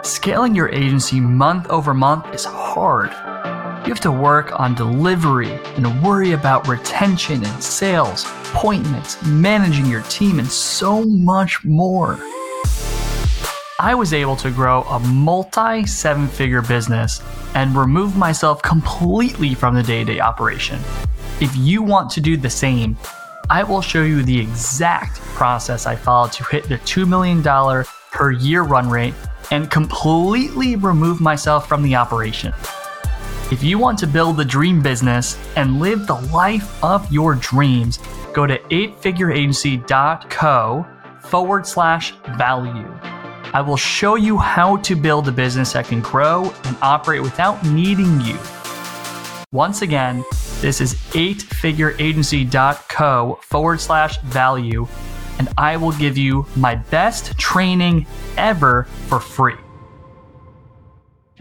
Scaling 0.03 0.55
your 0.55 0.69
agency 0.69 1.19
month 1.19 1.67
over 1.67 1.93
month 1.93 2.33
is 2.33 2.45
hard. 2.45 3.11
You 3.85 3.93
have 3.93 3.99
to 4.01 4.11
work 4.11 4.59
on 4.59 4.75
delivery 4.75 5.51
and 5.75 6.03
worry 6.03 6.33
about 6.33 6.67
retention 6.67 7.43
and 7.45 7.63
sales, 7.63 8.25
appointments, 8.25 9.23
managing 9.25 9.85
your 9.85 10.01
team, 10.03 10.39
and 10.39 10.47
so 10.47 11.03
much 11.05 11.63
more. 11.65 12.19
I 13.79 13.95
was 13.95 14.13
able 14.13 14.35
to 14.37 14.51
grow 14.51 14.83
a 14.83 14.99
multi 14.99 15.85
seven 15.85 16.27
figure 16.27 16.61
business 16.61 17.21
and 17.55 17.75
remove 17.75 18.17
myself 18.17 18.61
completely 18.61 19.53
from 19.53 19.73
the 19.75 19.83
day 19.83 20.03
to 20.03 20.13
day 20.13 20.19
operation. 20.19 20.79
If 21.39 21.55
you 21.55 21.81
want 21.81 22.09
to 22.11 22.21
do 22.21 22.35
the 22.35 22.49
same, 22.49 22.97
I 23.51 23.63
will 23.63 23.81
show 23.81 24.03
you 24.03 24.21
the 24.21 24.39
exact 24.39 25.17
process 25.33 25.87
I 25.87 25.95
followed 25.95 26.31
to 26.33 26.43
hit 26.43 26.65
the 26.65 26.77
$2 26.77 27.07
million 27.07 27.41
per 28.11 28.31
year 28.31 28.61
run 28.61 28.87
rate 28.87 29.15
and 29.49 29.71
completely 29.71 30.75
remove 30.75 31.19
myself 31.19 31.67
from 31.67 31.81
the 31.81 31.95
operation. 31.95 32.53
If 33.51 33.63
you 33.63 33.79
want 33.79 33.97
to 33.99 34.07
build 34.07 34.37
the 34.37 34.45
dream 34.45 34.83
business 34.83 35.35
and 35.55 35.79
live 35.79 36.05
the 36.05 36.21
life 36.31 36.83
of 36.83 37.11
your 37.11 37.33
dreams, 37.33 37.97
go 38.35 38.45
to 38.45 38.59
eightfigureagency.co 38.59 40.87
forward 41.21 41.65
slash 41.65 42.11
value. 42.37 42.87
I 43.51 43.61
will 43.61 43.77
show 43.77 44.13
you 44.13 44.37
how 44.37 44.77
to 44.77 44.95
build 44.95 45.27
a 45.27 45.31
business 45.31 45.73
that 45.73 45.87
can 45.87 46.01
grow 46.01 46.53
and 46.65 46.77
operate 46.83 47.23
without 47.23 47.65
needing 47.65 48.21
you. 48.21 48.37
Once 49.51 49.81
again, 49.81 50.23
this 50.61 50.79
is 50.79 50.93
eightfigureagency.co 50.93 53.39
forward 53.41 53.81
slash 53.81 54.19
value, 54.19 54.87
and 55.39 55.49
I 55.57 55.75
will 55.75 55.93
give 55.93 56.19
you 56.19 56.45
my 56.55 56.75
best 56.75 57.35
training 57.39 58.05
ever 58.37 58.83
for 59.07 59.19
free. 59.19 59.55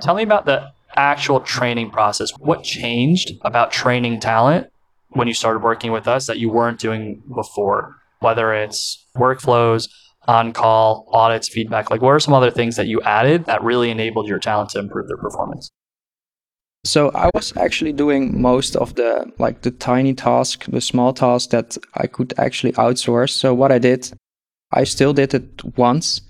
Tell 0.00 0.14
me 0.14 0.22
about 0.22 0.46
the 0.46 0.72
actual 0.96 1.40
training 1.40 1.90
process. 1.90 2.30
What 2.38 2.64
changed 2.64 3.32
about 3.42 3.72
training 3.72 4.20
talent 4.20 4.68
when 5.10 5.28
you 5.28 5.34
started 5.34 5.62
working 5.62 5.92
with 5.92 6.08
us 6.08 6.28
that 6.28 6.38
you 6.38 6.48
weren't 6.48 6.78
doing 6.78 7.22
before? 7.34 7.96
Whether 8.20 8.54
it's 8.54 9.04
workflows, 9.18 9.86
on 10.26 10.54
call, 10.54 11.06
audits, 11.12 11.50
feedback, 11.50 11.90
like 11.90 12.00
what 12.00 12.12
are 12.12 12.20
some 12.20 12.32
other 12.32 12.50
things 12.50 12.76
that 12.76 12.86
you 12.86 13.02
added 13.02 13.44
that 13.44 13.62
really 13.62 13.90
enabled 13.90 14.28
your 14.28 14.38
talent 14.38 14.70
to 14.70 14.78
improve 14.78 15.08
their 15.08 15.18
performance? 15.18 15.70
So 16.88 17.10
I 17.14 17.28
was 17.34 17.54
actually 17.58 17.92
doing 17.92 18.40
most 18.40 18.74
of 18.74 18.94
the 18.94 19.30
like 19.38 19.60
the 19.60 19.70
tiny 19.70 20.14
task, 20.14 20.64
the 20.64 20.80
small 20.80 21.12
task 21.12 21.50
that 21.50 21.76
I 21.94 22.06
could 22.06 22.32
actually 22.38 22.72
outsource. 22.72 23.32
So 23.32 23.52
what 23.52 23.70
I 23.70 23.78
did, 23.78 24.10
I 24.72 24.84
still 24.84 25.12
did 25.12 25.34
it 25.34 25.62
once. 25.76 26.22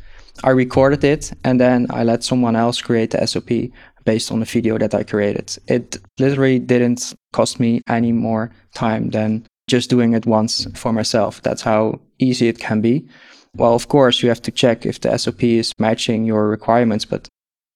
I 0.42 0.50
recorded 0.50 1.04
it 1.04 1.32
and 1.44 1.60
then 1.60 1.86
I 1.90 2.02
let 2.02 2.24
someone 2.24 2.56
else 2.56 2.82
create 2.82 3.12
the 3.12 3.24
SOP 3.24 3.70
based 4.04 4.32
on 4.32 4.40
the 4.40 4.46
video 4.46 4.78
that 4.78 4.94
I 4.94 5.04
created. 5.04 5.56
It 5.68 5.96
literally 6.18 6.58
didn't 6.58 7.14
cost 7.32 7.60
me 7.60 7.80
any 7.86 8.10
more 8.10 8.50
time 8.74 9.10
than 9.10 9.46
just 9.68 9.90
doing 9.90 10.12
it 10.14 10.26
once 10.26 10.66
for 10.74 10.92
myself. 10.92 11.40
That's 11.42 11.62
how 11.62 12.00
easy 12.18 12.48
it 12.48 12.58
can 12.58 12.80
be. 12.80 13.08
Well, 13.54 13.74
of 13.74 13.86
course, 13.86 14.24
you 14.24 14.28
have 14.28 14.42
to 14.42 14.50
check 14.50 14.86
if 14.86 15.00
the 15.00 15.16
SOP 15.18 15.44
is 15.44 15.72
matching 15.78 16.24
your 16.24 16.48
requirements, 16.48 17.04
but 17.04 17.28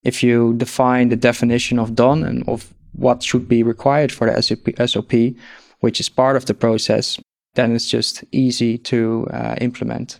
if 0.03 0.23
you 0.23 0.53
define 0.53 1.09
the 1.09 1.15
definition 1.15 1.79
of 1.79 1.95
done 1.95 2.23
and 2.23 2.47
of 2.47 2.73
what 2.93 3.23
should 3.23 3.47
be 3.47 3.63
required 3.63 4.11
for 4.11 4.29
the 4.29 4.41
SOP, 4.41 4.69
SOP 4.85 5.13
which 5.83 5.99
is 5.99 6.07
part 6.07 6.37
of 6.37 6.45
the 6.45 6.53
process, 6.53 7.19
then 7.55 7.75
it's 7.75 7.89
just 7.89 8.23
easy 8.31 8.77
to 8.77 9.27
uh, 9.31 9.55
implement. 9.59 10.17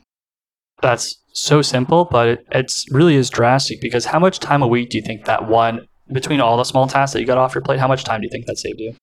That's 0.82 1.18
so 1.32 1.62
simple, 1.62 2.04
but 2.04 2.28
it 2.28 2.46
it's 2.52 2.86
really 2.92 3.16
is 3.16 3.30
drastic 3.30 3.80
because 3.80 4.04
how 4.06 4.20
much 4.20 4.40
time 4.40 4.62
a 4.62 4.68
week 4.68 4.90
do 4.90 4.98
you 4.98 5.04
think 5.04 5.24
that 5.24 5.48
one 5.48 5.88
between 6.12 6.42
all 6.42 6.58
the 6.58 6.66
small 6.66 6.86
tasks 6.86 7.14
that 7.14 7.22
you 7.22 7.26
got 7.26 7.38
off 7.38 7.56
your 7.56 7.62
plate? 7.62 7.80
How 7.80 7.88
much 7.88 8.04
time 8.04 8.20
do 8.20 8.26
you 8.26 8.30
think 8.30 8.46
that 8.48 8.58
saved 8.58 8.82
you? 8.82 8.94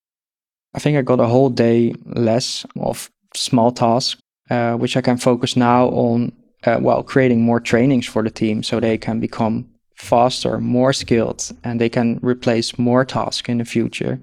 I 0.75 0.81
think 0.81 0.99
I 0.99 1.03
got 1.03 1.19
a 1.19 1.27
whole 1.27 1.49
day 1.49 1.95
less 2.05 2.67
of 2.79 3.09
small 3.35 3.73
tasks, 3.73 4.21
uh, 4.51 4.75
which 4.75 4.99
I 4.99 5.01
can 5.01 5.17
focus 5.17 5.57
now 5.57 5.87
on, 5.89 6.33
uh, 6.65 6.79
well, 6.83 7.03
creating 7.03 7.41
more 7.41 7.59
trainings 7.59 8.07
for 8.07 8.23
the 8.23 8.31
team 8.31 8.63
so 8.63 8.81
they 8.81 8.99
can 8.99 9.19
become 9.19 9.70
faster, 10.01 10.59
more 10.59 10.93
skilled, 10.93 11.53
and 11.65 11.81
they 11.81 11.89
can 11.89 12.19
replace 12.23 12.79
more 12.79 13.05
tasks 13.05 13.49
in 13.49 13.59
the 13.59 13.65
future. 13.65 14.21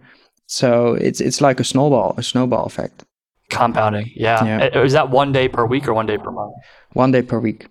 So 0.48 0.93
it's 0.96 1.22
it's 1.22 1.41
like 1.41 1.60
a 1.60 1.63
snowball, 1.63 2.15
a 2.17 2.24
snowball 2.24 2.65
effect. 2.65 3.03
Compounding, 3.50 4.12
yeah. 4.15 4.43
Yeah. 4.43 4.69
Uh, 4.75 4.84
Is 4.84 4.93
that 4.93 5.10
one 5.10 5.31
day 5.31 5.48
per 5.48 5.65
week 5.65 5.88
or 5.88 5.93
one 5.93 6.05
day 6.05 6.17
per 6.17 6.31
month? 6.31 6.53
One 6.93 7.12
day 7.12 7.22
per 7.22 7.39
week. 7.39 7.67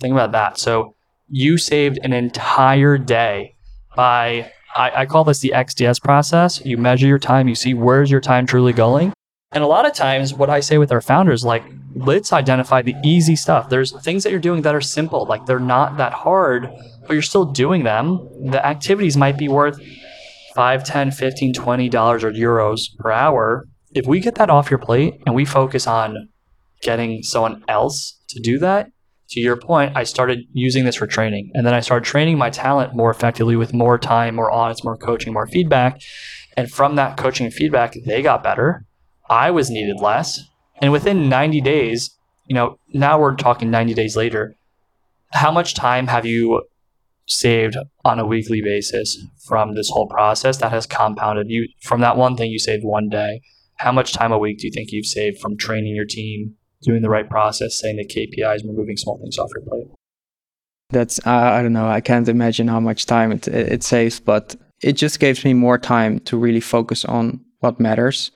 Think 0.00 0.12
about 0.12 0.32
that. 0.32 0.58
So 0.58 0.94
you 1.28 1.58
saved 1.58 1.98
an 2.02 2.12
entire 2.12 2.96
day 2.96 3.54
by 3.94 4.50
I, 4.74 5.02
I 5.02 5.06
call 5.06 5.24
this 5.24 5.40
the 5.40 5.52
XDS 5.54 6.02
process. 6.02 6.64
You 6.64 6.78
measure 6.78 7.06
your 7.06 7.18
time, 7.18 7.48
you 7.48 7.54
see 7.54 7.74
where's 7.74 8.10
your 8.10 8.20
time 8.20 8.46
truly 8.46 8.72
going. 8.72 9.12
And 9.52 9.64
a 9.64 9.66
lot 9.66 9.86
of 9.86 9.94
times 9.94 10.34
what 10.34 10.50
I 10.50 10.60
say 10.60 10.78
with 10.78 10.92
our 10.92 11.00
founders, 11.00 11.44
like 11.44 11.64
let's 11.94 12.32
identify 12.32 12.82
the 12.82 12.94
easy 13.02 13.34
stuff. 13.34 13.70
There's 13.70 13.98
things 14.02 14.22
that 14.24 14.30
you're 14.30 14.38
doing 14.40 14.62
that 14.62 14.74
are 14.74 14.80
simple, 14.80 15.24
like 15.26 15.46
they're 15.46 15.58
not 15.58 15.96
that 15.96 16.12
hard, 16.12 16.70
but 17.08 17.14
you're 17.14 17.22
still 17.22 17.46
doing 17.46 17.82
them. 17.82 18.28
The 18.50 18.64
activities 18.64 19.16
might 19.16 19.38
be 19.38 19.48
worth 19.48 19.80
5, 20.54 20.84
10, 20.84 21.10
15, 21.10 21.54
20 21.54 21.88
dollars 21.88 22.22
or 22.22 22.30
euros 22.30 22.82
per 22.98 23.10
hour. 23.10 23.66
If 23.94 24.06
we 24.06 24.20
get 24.20 24.36
that 24.36 24.50
off 24.50 24.70
your 24.70 24.78
plate 24.78 25.14
and 25.26 25.34
we 25.34 25.44
focus 25.44 25.86
on 25.86 26.28
getting 26.82 27.22
someone 27.22 27.64
else 27.66 28.20
to 28.28 28.40
do 28.40 28.58
that, 28.58 28.90
to 29.30 29.40
your 29.40 29.56
point, 29.56 29.96
I 29.96 30.04
started 30.04 30.40
using 30.52 30.84
this 30.84 30.96
for 30.96 31.06
training. 31.06 31.50
And 31.54 31.66
then 31.66 31.74
I 31.74 31.80
started 31.80 32.06
training 32.06 32.38
my 32.38 32.50
talent 32.50 32.94
more 32.94 33.10
effectively 33.10 33.56
with 33.56 33.74
more 33.74 33.98
time, 33.98 34.36
more 34.36 34.50
audits, 34.50 34.84
more 34.84 34.96
coaching, 34.96 35.32
more 35.32 35.46
feedback. 35.46 36.00
And 36.56 36.70
from 36.70 36.96
that 36.96 37.16
coaching 37.16 37.46
and 37.46 37.54
feedback, 37.54 37.94
they 38.06 38.22
got 38.22 38.42
better. 38.42 38.84
I 39.28 39.50
was 39.50 39.70
needed 39.70 40.00
less. 40.00 40.40
And 40.80 40.92
within 40.92 41.28
90 41.28 41.60
days, 41.60 42.10
you 42.46 42.54
know, 42.54 42.78
now 42.94 43.20
we're 43.20 43.36
talking 43.36 43.70
90 43.70 43.92
days 43.92 44.16
later, 44.16 44.54
how 45.32 45.50
much 45.50 45.74
time 45.74 46.06
have 46.06 46.24
you 46.24 46.62
saved 47.28 47.76
on 48.04 48.18
a 48.18 48.26
weekly 48.26 48.60
basis 48.60 49.18
from 49.46 49.74
this 49.74 49.90
whole 49.90 50.08
process 50.08 50.56
that 50.58 50.72
has 50.72 50.86
compounded 50.86 51.48
you 51.48 51.68
from 51.82 52.00
that 52.00 52.16
one 52.16 52.36
thing 52.36 52.50
you 52.50 52.58
saved 52.58 52.84
one 52.84 53.08
day? 53.08 53.40
How 53.76 53.92
much 53.92 54.12
time 54.12 54.32
a 54.32 54.38
week 54.38 54.58
do 54.58 54.66
you 54.66 54.72
think 54.72 54.90
you've 54.90 55.06
saved 55.06 55.38
from 55.38 55.56
training 55.56 55.94
your 55.94 56.04
team, 56.04 56.54
doing 56.82 57.02
the 57.02 57.10
right 57.10 57.28
process, 57.28 57.76
saying 57.76 57.96
the 57.96 58.04
KPIs, 58.04 58.64
removing 58.66 58.96
small 58.96 59.18
things 59.18 59.38
off 59.38 59.50
your 59.54 59.64
plate? 59.64 59.88
That's 60.90 61.24
I 61.26 61.62
don't 61.62 61.74
know. 61.74 61.86
I 61.86 62.00
can't 62.00 62.28
imagine 62.28 62.66
how 62.66 62.80
much 62.80 63.06
time 63.06 63.30
it 63.30 63.46
it 63.46 63.82
saves, 63.82 64.18
but 64.18 64.56
it 64.82 64.94
just 64.94 65.20
gives 65.20 65.44
me 65.44 65.54
more 65.54 65.78
time 65.78 66.18
to 66.20 66.38
really 66.38 66.60
focus 66.60 67.04
on 67.04 67.40
what 67.60 67.78
matters. 67.78 68.30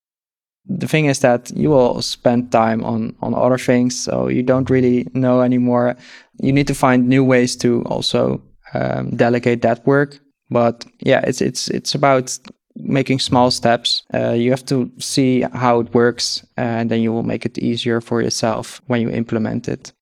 The 0.67 0.87
thing 0.87 1.07
is 1.07 1.21
that 1.21 1.51
you 1.57 1.71
will 1.71 2.03
spend 2.03 2.53
time 2.53 2.85
on 2.85 3.17
on 3.21 3.35
other 3.35 3.59
things, 3.59 3.99
so 3.99 4.29
you 4.29 4.43
don't 4.43 4.71
really 4.71 5.09
know 5.15 5.41
anymore. 5.41 5.97
You 6.41 6.53
need 6.53 6.67
to 6.67 6.75
find 6.75 7.09
new 7.09 7.25
ways 7.25 7.57
to 7.57 7.83
also 7.85 8.43
um, 8.75 9.11
delegate 9.17 9.62
that 9.62 9.87
work. 9.87 10.19
But 10.50 10.85
yeah, 11.00 11.21
it's 11.26 11.41
it's 11.41 11.69
it's 11.69 11.95
about 11.95 12.38
making 12.76 13.21
small 13.21 13.50
steps. 13.50 14.02
Uh, 14.14 14.33
you 14.33 14.50
have 14.50 14.64
to 14.67 14.91
see 14.99 15.43
how 15.52 15.81
it 15.81 15.95
works, 15.95 16.45
and 16.57 16.91
then 16.91 17.00
you 17.02 17.12
will 17.12 17.23
make 17.23 17.47
it 17.47 17.59
easier 17.59 18.00
for 18.00 18.23
yourself 18.23 18.81
when 18.87 19.00
you 19.00 19.11
implement 19.11 19.69
it. 19.69 19.93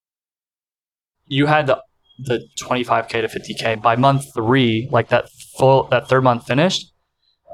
you 1.31 1.47
had 1.47 1.67
the 1.67 1.79
the 2.19 2.47
25k 2.61 3.09
to 3.09 3.29
50k 3.29 3.81
by 3.81 3.97
month 3.97 4.27
three 4.35 4.87
like 4.93 5.09
that 5.09 5.31
full 5.57 5.85
that 5.85 6.07
third 6.09 6.23
month 6.23 6.47
finished 6.47 6.90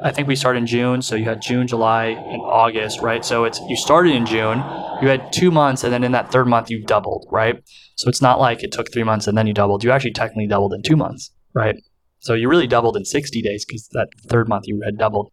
i 0.02 0.10
think 0.10 0.28
we 0.28 0.36
started 0.36 0.58
in 0.60 0.66
june 0.66 1.00
so 1.02 1.14
you 1.14 1.24
had 1.24 1.40
june 1.40 1.66
july 1.66 2.06
and 2.06 2.42
august 2.42 3.00
right? 3.00 3.24
So 3.24 3.44
it's 3.44 3.60
you 3.68 3.76
started 3.76 4.14
in 4.14 4.26
june 4.26 4.58
you 5.02 5.08
had 5.08 5.32
two 5.32 5.50
months 5.50 5.84
and 5.84 5.92
then 5.92 6.04
in 6.04 6.12
that 6.12 6.30
third 6.32 6.46
month 6.46 6.70
you 6.70 6.82
doubled 6.82 7.26
right? 7.30 7.62
So 7.96 8.08
it's 8.08 8.22
not 8.22 8.38
like 8.38 8.62
it 8.62 8.72
took 8.72 8.92
three 8.92 9.04
months 9.04 9.26
and 9.26 9.36
then 9.36 9.46
you 9.46 9.54
doubled. 9.54 9.82
You 9.84 9.90
actually 9.90 10.12
technically 10.12 10.46
doubled 10.46 10.72
in 10.74 10.82
two 10.82 10.96
months 10.96 11.30
right? 11.54 11.76
So 12.20 12.34
you 12.34 12.48
really 12.48 12.66
doubled 12.66 12.96
in 12.96 13.04
60 13.04 13.42
days 13.42 13.64
because 13.64 13.88
that 13.92 14.08
third 14.28 14.48
month 14.48 14.66
you 14.66 14.82
had 14.84 14.98
doubled. 14.98 15.30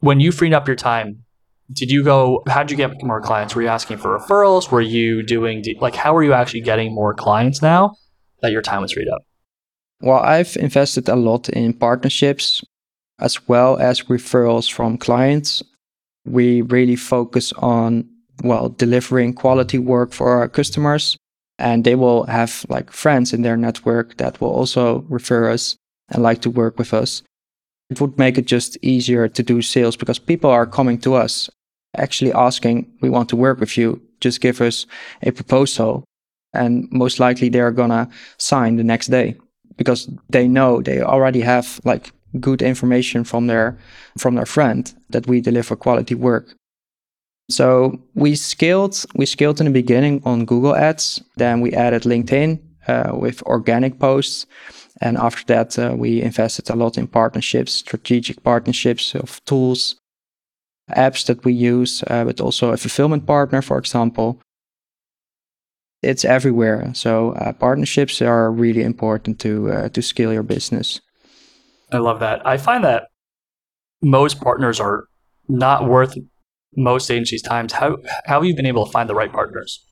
When 0.00 0.20
you 0.20 0.32
freed 0.32 0.52
up 0.52 0.66
your 0.66 0.76
time 0.76 1.24
did 1.72 1.90
you 1.90 2.04
go 2.04 2.42
how 2.48 2.62
did 2.62 2.70
you 2.70 2.76
get 2.76 3.02
more 3.02 3.20
clients? 3.20 3.54
Were 3.54 3.62
you 3.62 3.68
asking 3.68 3.98
for 3.98 4.16
referrals? 4.18 4.70
Were 4.70 4.80
you 4.80 5.22
doing 5.22 5.64
like 5.80 5.94
how 5.94 6.14
are 6.16 6.22
you 6.22 6.32
actually 6.32 6.62
getting 6.62 6.94
more 6.94 7.14
clients 7.14 7.62
now 7.62 7.96
that 8.42 8.52
your 8.52 8.62
time 8.62 8.82
was 8.82 8.92
freed 8.92 9.08
up? 9.08 9.22
Well, 10.00 10.18
I've 10.18 10.56
invested 10.56 11.08
a 11.08 11.16
lot 11.16 11.48
in 11.48 11.72
partnerships 11.72 12.62
as 13.18 13.48
well 13.48 13.78
as 13.78 14.02
referrals 14.02 14.70
from 14.70 14.98
clients. 14.98 15.62
We 16.24 16.62
really 16.62 16.96
focus 16.96 17.52
on, 17.54 18.08
well, 18.42 18.68
delivering 18.68 19.34
quality 19.34 19.78
work 19.78 20.12
for 20.12 20.30
our 20.30 20.48
customers. 20.48 21.16
And 21.58 21.84
they 21.84 21.94
will 21.94 22.24
have 22.24 22.66
like 22.68 22.90
friends 22.90 23.32
in 23.32 23.42
their 23.42 23.56
network 23.56 24.18
that 24.18 24.40
will 24.40 24.50
also 24.50 25.00
refer 25.08 25.50
us 25.50 25.76
and 26.10 26.22
like 26.22 26.42
to 26.42 26.50
work 26.50 26.78
with 26.78 26.92
us. 26.92 27.22
It 27.88 28.00
would 28.00 28.18
make 28.18 28.36
it 28.36 28.46
just 28.46 28.76
easier 28.82 29.28
to 29.28 29.42
do 29.42 29.62
sales 29.62 29.96
because 29.96 30.18
people 30.18 30.50
are 30.50 30.66
coming 30.66 30.98
to 30.98 31.14
us 31.14 31.48
actually 31.96 32.32
asking, 32.32 32.90
we 33.00 33.08
want 33.08 33.28
to 33.30 33.36
work 33.36 33.58
with 33.58 33.76
you. 33.78 34.02
Just 34.20 34.40
give 34.40 34.60
us 34.60 34.86
a 35.22 35.30
proposal. 35.30 36.04
And 36.52 36.88
most 36.90 37.20
likely 37.20 37.48
they're 37.48 37.70
gonna 37.70 38.08
sign 38.38 38.76
the 38.76 38.84
next 38.84 39.06
day 39.08 39.36
because 39.76 40.10
they 40.28 40.48
know 40.48 40.80
they 40.80 41.00
already 41.00 41.40
have 41.40 41.80
like 41.84 42.12
good 42.40 42.62
information 42.62 43.24
from 43.24 43.46
their 43.46 43.78
from 44.18 44.34
their 44.34 44.46
friend 44.46 44.94
that 45.10 45.26
we 45.26 45.40
deliver 45.40 45.76
quality 45.76 46.14
work. 46.14 46.54
So 47.50 47.98
we 48.14 48.34
scaled 48.34 49.04
we 49.14 49.26
scaled 49.26 49.60
in 49.60 49.66
the 49.66 49.72
beginning 49.72 50.22
on 50.24 50.46
Google 50.46 50.74
Ads, 50.74 51.22
then 51.36 51.60
we 51.60 51.72
added 51.72 52.02
LinkedIn 52.02 52.58
uh, 52.88 53.12
with 53.14 53.42
organic 53.42 53.98
posts, 53.98 54.46
and 55.00 55.16
after 55.16 55.44
that 55.46 55.78
uh, 55.78 55.94
we 55.96 56.22
invested 56.22 56.70
a 56.70 56.76
lot 56.76 56.98
in 56.98 57.06
partnerships, 57.06 57.72
strategic 57.72 58.42
partnerships 58.42 59.14
of 59.14 59.44
tools, 59.44 59.96
apps 60.90 61.26
that 61.26 61.44
we 61.44 61.52
use, 61.52 62.02
uh, 62.08 62.24
but 62.24 62.40
also 62.40 62.72
a 62.72 62.76
fulfillment 62.76 63.26
partner, 63.26 63.62
for 63.62 63.78
example. 63.78 64.40
It's 66.02 66.24
everywhere. 66.24 66.92
So 66.94 67.32
uh, 67.32 67.52
partnerships 67.52 68.22
are 68.22 68.50
really 68.50 68.82
important 68.82 69.38
to 69.40 69.70
uh, 69.70 69.88
to 69.90 70.02
scale 70.02 70.32
your 70.32 70.44
business. 70.44 71.00
I 71.92 71.98
love 71.98 72.20
that. 72.20 72.46
I 72.46 72.56
find 72.56 72.84
that 72.84 73.08
most 74.02 74.40
partners 74.40 74.80
are 74.80 75.04
not 75.48 75.88
worth 75.88 76.16
most 76.76 77.10
agencies' 77.10 77.42
times. 77.42 77.72
How 77.72 77.96
how 78.24 78.40
have 78.40 78.44
you 78.44 78.54
been 78.54 78.66
able 78.66 78.86
to 78.86 78.92
find 78.92 79.08
the 79.08 79.14
right 79.14 79.32
partners? 79.32 79.84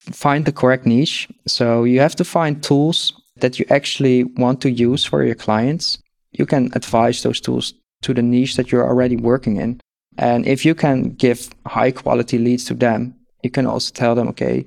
Find 0.00 0.44
the 0.44 0.52
correct 0.52 0.86
niche. 0.86 1.28
So 1.46 1.84
you 1.84 2.00
have 2.00 2.16
to 2.16 2.24
find 2.24 2.62
tools 2.62 3.12
that 3.36 3.58
you 3.58 3.66
actually 3.70 4.24
want 4.24 4.60
to 4.62 4.70
use 4.70 5.04
for 5.04 5.24
your 5.24 5.34
clients. 5.34 5.98
You 6.32 6.46
can 6.46 6.70
advise 6.74 7.22
those 7.22 7.40
tools 7.40 7.74
to 8.02 8.14
the 8.14 8.22
niche 8.22 8.56
that 8.56 8.70
you're 8.70 8.86
already 8.86 9.16
working 9.16 9.56
in. 9.56 9.80
And 10.16 10.46
if 10.46 10.64
you 10.64 10.74
can 10.74 11.14
give 11.14 11.48
high 11.66 11.92
quality 11.92 12.38
leads 12.38 12.64
to 12.66 12.74
them, 12.74 13.14
you 13.42 13.50
can 13.50 13.66
also 13.66 13.92
tell 13.92 14.14
them, 14.14 14.28
okay, 14.28 14.66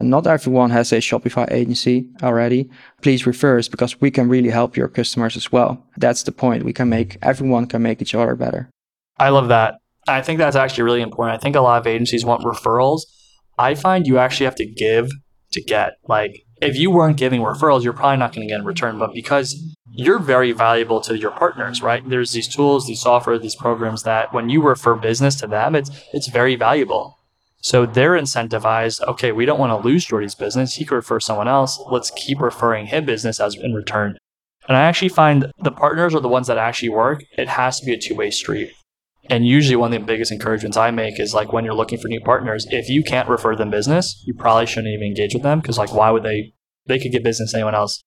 not 0.00 0.26
everyone 0.26 0.70
has 0.70 0.92
a 0.92 0.96
Shopify 0.96 1.50
agency 1.50 2.08
already. 2.22 2.68
Please 3.00 3.26
refer 3.26 3.58
us 3.58 3.68
because 3.68 4.00
we 4.00 4.10
can 4.10 4.28
really 4.28 4.50
help 4.50 4.76
your 4.76 4.88
customers 4.88 5.36
as 5.36 5.50
well. 5.50 5.82
That's 5.96 6.22
the 6.22 6.32
point. 6.32 6.64
We 6.64 6.72
can 6.72 6.88
make 6.88 7.16
everyone 7.22 7.66
can 7.66 7.82
make 7.82 8.02
each 8.02 8.14
other 8.14 8.36
better. 8.36 8.68
I 9.18 9.30
love 9.30 9.48
that. 9.48 9.76
I 10.08 10.22
think 10.22 10.38
that's 10.38 10.56
actually 10.56 10.84
really 10.84 11.00
important. 11.00 11.38
I 11.38 11.42
think 11.42 11.56
a 11.56 11.60
lot 11.60 11.80
of 11.80 11.86
agencies 11.86 12.24
want 12.24 12.42
referrals. 12.42 13.02
I 13.58 13.74
find 13.74 14.06
you 14.06 14.18
actually 14.18 14.44
have 14.44 14.54
to 14.56 14.66
give 14.66 15.10
to 15.52 15.62
get. 15.62 15.94
Like, 16.06 16.42
if 16.60 16.76
you 16.76 16.90
weren't 16.90 17.16
giving 17.16 17.40
referrals, 17.40 17.82
you're 17.82 17.92
probably 17.92 18.18
not 18.18 18.34
going 18.34 18.46
to 18.46 18.52
get 18.52 18.60
in 18.60 18.66
return. 18.66 18.98
But 18.98 19.14
because 19.14 19.56
you're 19.90 20.18
very 20.18 20.52
valuable 20.52 21.00
to 21.02 21.16
your 21.16 21.30
partners, 21.30 21.82
right? 21.82 22.06
There's 22.08 22.32
these 22.32 22.48
tools, 22.48 22.86
these 22.86 23.00
software, 23.00 23.38
these 23.38 23.56
programs 23.56 24.02
that 24.04 24.32
when 24.32 24.48
you 24.48 24.62
refer 24.62 24.94
business 24.94 25.36
to 25.36 25.46
them, 25.46 25.74
it's 25.74 25.90
it's 26.12 26.28
very 26.28 26.54
valuable. 26.54 27.15
So 27.60 27.86
they're 27.86 28.12
incentivized. 28.12 29.00
Okay, 29.08 29.32
we 29.32 29.44
don't 29.44 29.58
want 29.58 29.70
to 29.70 29.88
lose 29.88 30.06
Jordy's 30.06 30.34
business. 30.34 30.74
He 30.74 30.84
could 30.84 30.94
refer 30.94 31.20
someone 31.20 31.48
else. 31.48 31.80
Let's 31.90 32.10
keep 32.10 32.40
referring 32.40 32.86
him 32.86 33.04
business 33.04 33.40
as 33.40 33.56
in 33.56 33.72
return. 33.72 34.18
And 34.68 34.76
I 34.76 34.82
actually 34.82 35.08
find 35.08 35.50
the 35.58 35.70
partners 35.70 36.14
are 36.14 36.20
the 36.20 36.28
ones 36.28 36.46
that 36.48 36.58
actually 36.58 36.88
work. 36.90 37.24
It 37.36 37.48
has 37.48 37.80
to 37.80 37.86
be 37.86 37.92
a 37.92 37.98
two 37.98 38.14
way 38.14 38.30
street. 38.30 38.72
And 39.28 39.46
usually, 39.46 39.76
one 39.76 39.92
of 39.92 40.00
the 40.00 40.06
biggest 40.06 40.30
encouragements 40.30 40.76
I 40.76 40.90
make 40.90 41.18
is 41.18 41.34
like 41.34 41.52
when 41.52 41.64
you're 41.64 41.74
looking 41.74 41.98
for 41.98 42.08
new 42.08 42.20
partners, 42.20 42.66
if 42.70 42.88
you 42.88 43.02
can't 43.02 43.28
refer 43.28 43.56
them 43.56 43.70
business, 43.70 44.22
you 44.26 44.34
probably 44.34 44.66
shouldn't 44.66 44.92
even 44.92 45.08
engage 45.08 45.34
with 45.34 45.42
them 45.42 45.60
because, 45.60 45.78
like, 45.78 45.92
why 45.92 46.10
would 46.10 46.22
they? 46.22 46.52
They 46.86 47.00
could 47.00 47.10
get 47.10 47.24
business 47.24 47.52
anyone 47.52 47.74
else. 47.74 48.00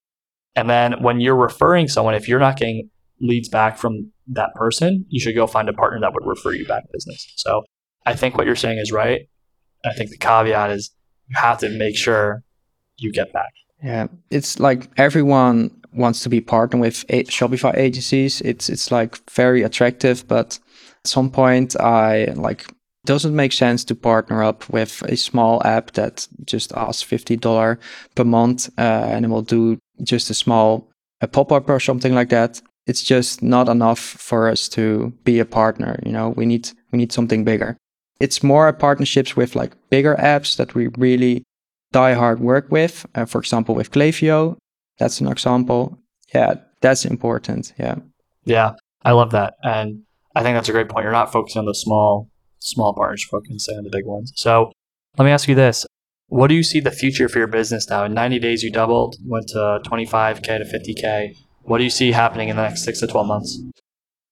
And 0.55 0.69
then 0.69 1.03
when 1.03 1.19
you're 1.19 1.35
referring 1.35 1.89
someone, 1.89 2.15
if 2.15 2.29
you're 2.29 2.39
not 2.39 2.57
getting 2.57 2.89
leads 3.19 3.49
back 3.49 3.77
from 3.77 4.11
that 4.27 4.53
person, 4.55 5.05
you 5.09 5.19
should 5.19 5.35
go 5.35 5.47
find 5.47 5.67
a 5.67 5.73
partner 5.73 5.99
that 5.99 6.13
would 6.13 6.25
refer 6.25 6.53
you 6.53 6.65
back 6.65 6.83
business. 6.93 7.33
So 7.35 7.63
I 8.05 8.15
think 8.15 8.37
what 8.37 8.45
you're 8.45 8.55
saying 8.55 8.77
is 8.77 8.91
right. 8.91 9.27
I 9.85 9.93
think 9.93 10.09
the 10.09 10.17
caveat 10.17 10.71
is 10.71 10.91
you 11.27 11.35
have 11.37 11.59
to 11.59 11.69
make 11.69 11.95
sure 11.95 12.43
you 12.97 13.11
get 13.11 13.31
back. 13.33 13.51
Yeah, 13.83 14.07
it's 14.29 14.59
like 14.59 14.89
everyone 14.97 15.71
wants 15.93 16.21
to 16.23 16.29
be 16.29 16.41
partnered 16.41 16.81
with 16.81 17.07
Shopify 17.07 17.75
agencies. 17.77 18.41
It's 18.41 18.69
it's 18.69 18.91
like 18.91 19.17
very 19.31 19.63
attractive, 19.63 20.27
but 20.27 20.59
at 21.03 21.07
some 21.07 21.29
point, 21.31 21.79
I 21.79 22.25
like 22.35 22.65
doesn't 23.05 23.35
make 23.35 23.53
sense 23.53 23.85
to 23.85 23.95
partner 23.95 24.43
up 24.43 24.69
with 24.69 25.01
a 25.03 25.15
small 25.15 25.65
app 25.65 25.91
that 25.91 26.27
just 26.45 26.73
asks 26.73 27.01
fifty 27.01 27.37
dollar 27.37 27.79
per 28.15 28.25
month 28.25 28.69
uh, 28.77 29.07
and 29.09 29.25
it 29.25 29.29
will 29.29 29.41
do 29.41 29.77
just 30.03 30.29
a 30.29 30.33
small 30.33 30.89
a 31.21 31.27
pop 31.27 31.51
up 31.51 31.69
or 31.69 31.79
something 31.79 32.13
like 32.13 32.29
that. 32.29 32.61
It's 32.87 33.03
just 33.03 33.41
not 33.41 33.69
enough 33.69 33.99
for 33.99 34.49
us 34.49 34.67
to 34.69 35.13
be 35.23 35.39
a 35.39 35.45
partner. 35.45 35.99
You 36.05 36.11
know, 36.11 36.29
we 36.29 36.45
need 36.45 36.69
we 36.91 36.97
need 36.97 37.11
something 37.11 37.43
bigger. 37.43 37.77
It's 38.19 38.43
more 38.43 38.71
partnerships 38.73 39.35
with 39.35 39.55
like 39.55 39.73
bigger 39.89 40.15
apps 40.15 40.57
that 40.57 40.75
we 40.75 40.87
really 40.97 41.43
die 41.91 42.13
hard 42.13 42.39
work 42.39 42.69
with. 42.69 43.05
Uh, 43.15 43.25
for 43.25 43.39
example, 43.39 43.75
with 43.75 43.91
Klaviyo, 43.91 44.57
that's 44.97 45.21
an 45.21 45.27
example. 45.27 45.97
Yeah, 46.33 46.55
that's 46.81 47.05
important. 47.05 47.73
Yeah. 47.77 47.95
Yeah, 48.45 48.73
I 49.03 49.11
love 49.11 49.31
that, 49.31 49.55
and 49.63 50.03
I 50.35 50.43
think 50.43 50.55
that's 50.55 50.69
a 50.69 50.71
great 50.71 50.89
point. 50.89 51.03
You're 51.03 51.11
not 51.11 51.31
focusing 51.31 51.59
on 51.59 51.65
the 51.65 51.75
small, 51.75 52.29
small 52.59 52.93
partners, 52.93 53.23
focusing 53.23 53.77
on 53.77 53.83
the 53.83 53.89
big 53.89 54.05
ones. 54.05 54.33
So 54.35 54.71
let 55.17 55.25
me 55.25 55.31
ask 55.31 55.47
you 55.47 55.55
this: 55.55 55.85
What 56.27 56.47
do 56.47 56.55
you 56.55 56.63
see 56.63 56.79
the 56.79 56.91
future 56.91 57.29
for 57.29 57.39
your 57.39 57.47
business 57.47 57.89
now? 57.89 58.03
In 58.03 58.13
90 58.13 58.39
days, 58.39 58.63
you 58.63 58.71
doubled, 58.71 59.17
went 59.25 59.47
to 59.49 59.79
25k 59.85 60.41
to 60.41 60.65
50k. 60.65 61.35
What 61.63 61.77
do 61.77 61.83
you 61.83 61.89
see 61.89 62.11
happening 62.11 62.49
in 62.49 62.55
the 62.55 62.63
next 62.63 62.83
six 62.83 62.99
to 63.01 63.07
12 63.07 63.27
months? 63.27 63.61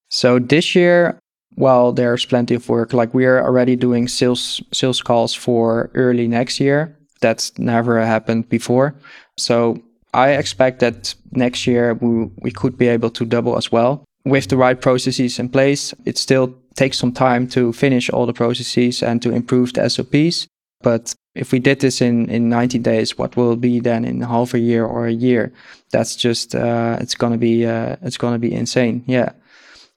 So 0.09 0.39
this 0.39 0.73
year, 0.73 1.19
well, 1.57 1.91
there's 1.91 2.25
plenty 2.25 2.55
of 2.55 2.69
work. 2.69 2.93
Like 2.93 3.13
we 3.13 3.25
are 3.25 3.43
already 3.43 3.75
doing 3.75 4.07
sales 4.07 4.61
sales 4.71 5.01
calls 5.01 5.33
for 5.33 5.89
early 5.95 6.27
next 6.27 6.59
year. 6.59 6.95
That's 7.19 7.57
never 7.57 7.99
happened 7.99 8.47
before. 8.47 8.95
So 9.37 9.81
I 10.13 10.29
expect 10.31 10.79
that 10.79 11.15
next 11.31 11.65
year 11.67 11.95
we, 11.95 12.29
we 12.41 12.51
could 12.51 12.77
be 12.77 12.87
able 12.87 13.09
to 13.09 13.25
double 13.25 13.57
as 13.57 13.71
well. 13.71 14.03
With 14.23 14.49
the 14.49 14.57
right 14.57 14.79
processes 14.79 15.39
in 15.39 15.49
place, 15.49 15.93
it 16.05 16.17
still 16.17 16.53
takes 16.75 16.99
some 16.99 17.11
time 17.11 17.47
to 17.47 17.73
finish 17.73 18.09
all 18.09 18.25
the 18.25 18.33
processes 18.33 19.01
and 19.01 19.21
to 19.23 19.31
improve 19.31 19.73
the 19.73 19.89
SOPs. 19.89 20.47
But 20.81 21.15
if 21.33 21.51
we 21.51 21.59
did 21.59 21.79
this 21.79 22.01
in, 22.01 22.29
in 22.29 22.49
90 22.49 22.77
days, 22.79 23.17
what 23.17 23.35
will 23.35 23.55
be 23.55 23.79
then 23.79 24.05
in 24.05 24.21
half 24.21 24.53
a 24.53 24.59
year 24.59 24.85
or 24.85 25.07
a 25.07 25.11
year? 25.11 25.51
That's 25.91 26.15
just, 26.15 26.53
uh, 26.53 26.97
it's 26.99 27.15
to 27.15 27.37
be, 27.37 27.65
uh, 27.65 27.95
it's 28.03 28.17
to 28.17 28.37
be 28.37 28.53
insane. 28.53 29.03
Yeah. 29.07 29.31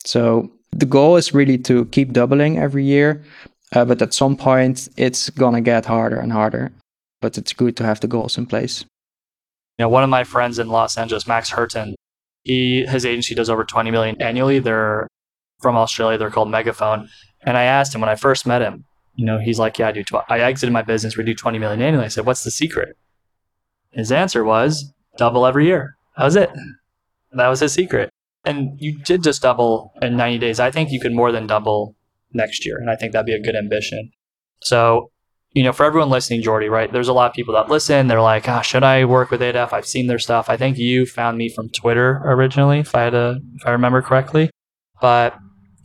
So 0.05 0.51
the 0.73 0.87
goal 0.87 1.17
is 1.17 1.35
really 1.35 1.59
to 1.59 1.85
keep 1.87 2.13
doubling 2.13 2.59
every 2.59 2.85
year, 2.85 3.23
uh, 3.75 3.85
but 3.85 4.03
at 4.03 4.15
some 4.15 4.37
point 4.37 4.89
it's 4.97 5.31
gonna 5.31 5.61
get 5.61 5.87
harder 5.87 6.19
and 6.19 6.33
harder. 6.33 6.73
But 7.21 7.37
it's 7.37 7.53
good 7.53 7.77
to 7.77 7.85
have 7.85 8.01
the 8.01 8.07
goals 8.09 8.39
in 8.39 8.47
place. 8.47 8.85
You 9.79 9.85
know, 9.85 9.89
one 9.89 10.05
of 10.05 10.11
my 10.11 10.25
friends 10.25 10.59
in 10.59 10.69
Los 10.69 10.97
Angeles, 10.97 11.27
Max 11.27 11.51
Hurton, 11.51 11.95
he 12.45 12.87
his 12.87 13.05
agency 13.05 13.35
does 13.35 13.51
over 13.51 13.65
20 13.65 13.91
million 13.91 14.21
annually. 14.21 14.59
They're 14.59 15.07
from 15.61 15.77
Australia. 15.77 16.19
They're 16.19 16.31
called 16.31 16.51
Megaphone. 16.51 17.09
And 17.43 17.57
I 17.57 17.65
asked 17.65 17.95
him 17.95 18.01
when 18.01 18.11
I 18.11 18.17
first 18.17 18.47
met 18.47 18.63
him, 18.63 18.85
you 19.15 19.25
know, 19.25 19.39
he's 19.39 19.59
like, 19.59 19.79
yeah, 19.79 19.89
I 19.89 19.93
do. 19.93 20.03
Tw- 20.03 20.29
I 20.29 20.41
exited 20.41 20.73
my 20.73 20.83
business. 20.83 21.17
We 21.17 21.25
do 21.25 21.35
20 21.35 21.59
million 21.59 21.83
annually. 21.83 22.07
I 22.07 22.09
said, 22.09 22.27
what's 22.27 22.45
the 22.45 22.51
secret? 22.51 22.97
His 23.91 24.13
answer 24.13 24.45
was 24.45 24.93
double 25.17 25.47
every 25.47 25.67
year. 25.67 25.97
That 26.17 26.25
was 26.25 26.37
it. 26.37 26.51
That 27.33 27.49
was 27.49 27.61
his 27.61 27.73
secret. 27.73 28.11
And 28.45 28.81
you 28.81 28.99
did 28.99 29.23
just 29.23 29.43
double 29.43 29.93
in 30.01 30.17
90 30.17 30.39
days. 30.39 30.61
I 30.61 30.71
think 30.71 30.91
you 30.91 31.01
could 31.01 31.13
more 31.13 31.33
than 31.33 31.47
double 31.47 31.97
next 32.33 32.65
year. 32.65 32.79
And 32.79 32.91
I 32.91 32.97
think 32.97 33.13
that'd 33.13 33.27
be 33.27 33.35
a 33.35 33.41
good 33.41 33.57
ambition. 33.57 34.11
So, 34.63 35.11
you 35.53 35.63
know, 35.63 35.73
for 35.73 35.85
everyone 35.85 36.11
listening, 36.11 36.43
Jordy, 36.43 36.69
right? 36.69 36.93
There's 36.93 37.09
a 37.09 37.13
lot 37.13 37.31
of 37.31 37.35
people 37.35 37.55
that 37.55 37.69
listen. 37.69 38.07
They're 38.07 38.21
like, 38.21 38.49
oh, 38.49 38.63
should 38.63 38.85
I 38.85 39.05
work 39.05 39.31
with 39.31 39.41
8F? 39.41 39.73
I've 39.73 39.87
seen 39.87 40.07
their 40.07 40.19
stuff. 40.19 40.49
I 40.49 40.57
think 40.57 40.79
you 40.79 41.07
found 41.07 41.39
me 41.39 41.49
from 41.49 41.69
Twitter 41.71 42.23
originally, 42.25 42.81
if 42.81 42.95
I 42.95 43.03
had 43.03 43.15
a, 43.15 43.41
if 43.57 43.67
I 43.67 43.71
remember 43.73 44.01
correctly. 44.01 44.51
But 45.01 45.37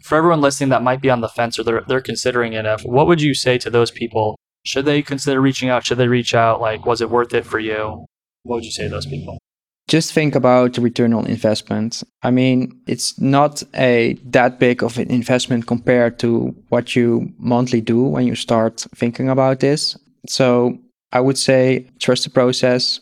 for 0.03 0.17
everyone 0.17 0.41
listening 0.41 0.69
that 0.69 0.83
might 0.83 1.01
be 1.01 1.09
on 1.09 1.21
the 1.21 1.29
fence 1.29 1.57
or 1.57 1.63
they're, 1.63 1.83
they're 1.87 2.01
considering 2.01 2.53
8F, 2.53 2.85
what 2.85 3.07
would 3.07 3.21
you 3.21 3.33
say 3.33 3.57
to 3.57 3.69
those 3.69 3.91
people? 3.91 4.37
Should 4.63 4.85
they 4.85 5.01
consider 5.01 5.41
reaching 5.41 5.69
out? 5.69 5.85
Should 5.85 5.97
they 5.97 6.07
reach 6.07 6.35
out? 6.35 6.61
Like, 6.61 6.85
was 6.85 7.01
it 7.01 7.09
worth 7.09 7.33
it 7.33 7.45
for 7.45 7.59
you? 7.59 8.05
What 8.43 8.57
would 8.57 8.65
you 8.65 8.71
say 8.71 8.83
to 8.83 8.89
those 8.89 9.05
people? 9.05 9.39
Just 9.87 10.13
think 10.13 10.33
about 10.33 10.77
return 10.77 11.13
on 11.13 11.27
investment. 11.27 12.03
I 12.23 12.31
mean, 12.31 12.81
it's 12.87 13.19
not 13.19 13.61
a 13.75 14.17
that 14.25 14.59
big 14.59 14.83
of 14.83 14.97
an 14.97 15.11
investment 15.11 15.67
compared 15.67 16.17
to 16.19 16.55
what 16.69 16.95
you 16.95 17.31
monthly 17.37 17.81
do 17.81 18.03
when 18.03 18.25
you 18.25 18.35
start 18.35 18.85
thinking 18.95 19.29
about 19.29 19.59
this. 19.59 19.97
So 20.27 20.79
I 21.11 21.19
would 21.19 21.37
say 21.37 21.87
trust 21.99 22.23
the 22.23 22.31
process. 22.31 22.99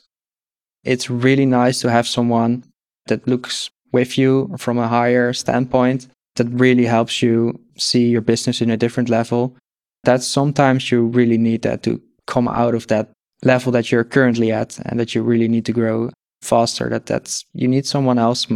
It's 0.84 1.10
really 1.10 1.46
nice 1.46 1.80
to 1.82 1.90
have 1.90 2.08
someone 2.08 2.66
that 3.08 3.28
looks 3.28 3.70
with 3.94 4.18
you 4.18 4.54
from 4.58 4.78
a 4.78 4.88
higher 4.88 5.32
standpoint 5.32 6.08
that 6.36 6.48
really 6.50 6.86
helps 6.86 7.22
you 7.22 7.60
see 7.78 8.10
your 8.10 8.22
business 8.22 8.62
in 8.62 8.70
a 8.70 8.78
different 8.78 9.08
level. 9.08 9.56
That 10.04 10.22
sometimes 10.22 10.92
you 10.92 11.06
really 11.06 11.38
need 11.38 11.62
that 11.62 11.84
to 11.84 12.02
come 12.28 12.50
out 12.50 12.76
of 12.76 12.88
that 12.88 13.12
level 13.42 13.72
that 13.72 13.90
you're 13.90 14.04
currently 14.04 14.52
at 14.52 14.80
and 14.86 15.00
that 15.00 15.16
you 15.16 15.24
really 15.24 15.48
need 15.48 15.66
to 15.66 15.72
grow 15.72 16.10
faster 16.44 16.90
that 16.90 17.06
that's 17.06 17.46
you 17.54 17.68
need 17.68 17.86
someone 17.86 18.20
else 18.20 18.48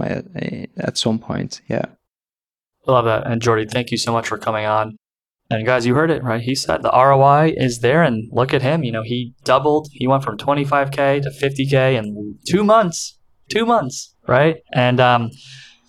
at 0.78 0.98
some 0.98 1.20
point 1.20 1.62
yeah. 1.68 1.86
Love 2.86 3.06
that. 3.06 3.28
And 3.28 3.42
jordy 3.42 3.66
thank 3.66 3.92
you 3.92 3.98
so 3.98 4.12
much 4.12 4.28
for 4.28 4.38
coming 4.38 4.66
on. 4.66 4.98
And 5.50 5.66
guys 5.66 5.86
you 5.86 5.96
heard 5.96 6.12
it 6.12 6.24
right? 6.24 6.42
He 6.42 6.56
said 6.56 6.82
the 6.84 6.92
roi 6.92 7.54
is 7.56 7.80
there 7.80 8.04
and 8.04 8.30
look 8.32 8.54
at 8.54 8.62
him. 8.62 8.84
You 8.84 8.92
know 8.92 9.04
he 9.04 9.34
doubled. 9.44 9.88
He 9.92 10.08
went 10.08 10.24
from 10.24 10.38
25k 10.38 11.24
to 11.24 11.30
50k 11.30 11.98
in 11.98 12.38
two 12.48 12.64
months. 12.64 13.18
Two 13.50 13.66
months 13.66 14.16
right? 14.28 14.58
And 14.74 15.00
um 15.00 15.32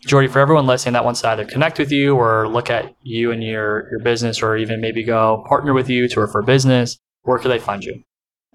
jordy 0.06 0.28
for 0.28 0.38
everyone 0.38 0.66
listening 0.66 0.92
that 0.92 1.04
wants 1.04 1.20
to 1.20 1.28
either 1.28 1.44
connect 1.44 1.78
with 1.78 1.90
you 1.90 2.14
or 2.16 2.48
look 2.48 2.70
at 2.70 2.94
you 3.02 3.32
and 3.32 3.42
your 3.42 3.88
your 3.90 4.00
business 4.00 4.40
or 4.42 4.56
even 4.56 4.80
maybe 4.80 5.02
go 5.02 5.44
partner 5.48 5.74
with 5.74 5.90
you 5.90 6.08
to 6.08 6.20
refer 6.20 6.40
business 6.40 6.96
where 7.22 7.38
can 7.38 7.50
they 7.50 7.58
find 7.58 7.84
you 7.84 8.00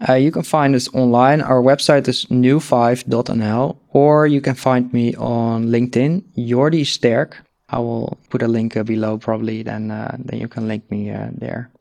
uh, 0.07 0.13
you 0.13 0.31
can 0.31 0.43
find 0.43 0.75
us 0.75 0.93
online. 0.93 1.41
Our 1.41 1.61
website 1.61 2.07
is 2.07 2.25
new5.nl, 2.25 3.77
or 3.89 4.27
you 4.27 4.41
can 4.41 4.55
find 4.55 4.91
me 4.93 5.15
on 5.15 5.67
LinkedIn, 5.67 6.23
Jordi 6.37 6.81
Sterk. 6.81 7.35
I 7.69 7.79
will 7.79 8.17
put 8.29 8.41
a 8.41 8.47
link 8.47 8.75
uh, 8.75 8.83
below 8.83 9.17
probably, 9.17 9.63
then 9.63 9.91
uh, 9.91 10.15
then 10.19 10.39
you 10.39 10.47
can 10.47 10.67
link 10.67 10.89
me 10.91 11.09
uh, 11.09 11.29
there. 11.33 11.71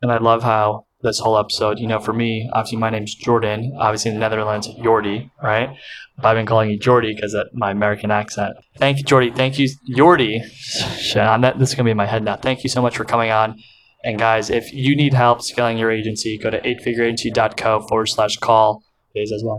And 0.00 0.10
I 0.10 0.18
love 0.18 0.42
how 0.42 0.86
this 1.02 1.18
whole 1.18 1.38
episode, 1.38 1.78
you 1.78 1.86
know, 1.86 2.00
for 2.00 2.12
me, 2.12 2.48
obviously 2.52 2.78
my 2.78 2.90
name's 2.90 3.14
Jordan, 3.14 3.76
obviously 3.78 4.10
in 4.10 4.16
the 4.16 4.20
Netherlands, 4.20 4.68
Jordi, 4.80 5.30
right? 5.42 5.76
But 6.16 6.26
I've 6.26 6.36
been 6.36 6.46
calling 6.46 6.70
you 6.70 6.78
Jordy 6.78 7.14
because 7.14 7.34
of 7.34 7.48
my 7.52 7.70
American 7.70 8.10
accent. 8.10 8.56
Thank 8.78 8.98
you, 8.98 9.04
Jordy. 9.04 9.30
Thank 9.30 9.58
you, 9.58 9.68
Jordy. 9.94 10.42
Shit, 10.50 11.18
I'm 11.18 11.40
this 11.40 11.70
is 11.70 11.74
going 11.74 11.84
to 11.84 11.88
be 11.88 11.90
in 11.90 11.96
my 11.96 12.06
head 12.06 12.24
now. 12.24 12.36
Thank 12.36 12.62
you 12.62 12.70
so 12.70 12.82
much 12.82 12.96
for 12.96 13.04
coming 13.04 13.30
on. 13.30 13.58
And 14.04 14.18
guys, 14.18 14.50
if 14.50 14.72
you 14.72 14.96
need 14.96 15.14
help 15.14 15.42
scaling 15.42 15.78
your 15.78 15.90
agency, 15.90 16.36
go 16.36 16.50
to 16.50 16.60
eightfigureagency.co 16.60 17.82
forward 17.82 18.06
slash 18.06 18.36
call 18.38 18.82
days 19.14 19.30
as 19.32 19.44
well. 19.44 19.58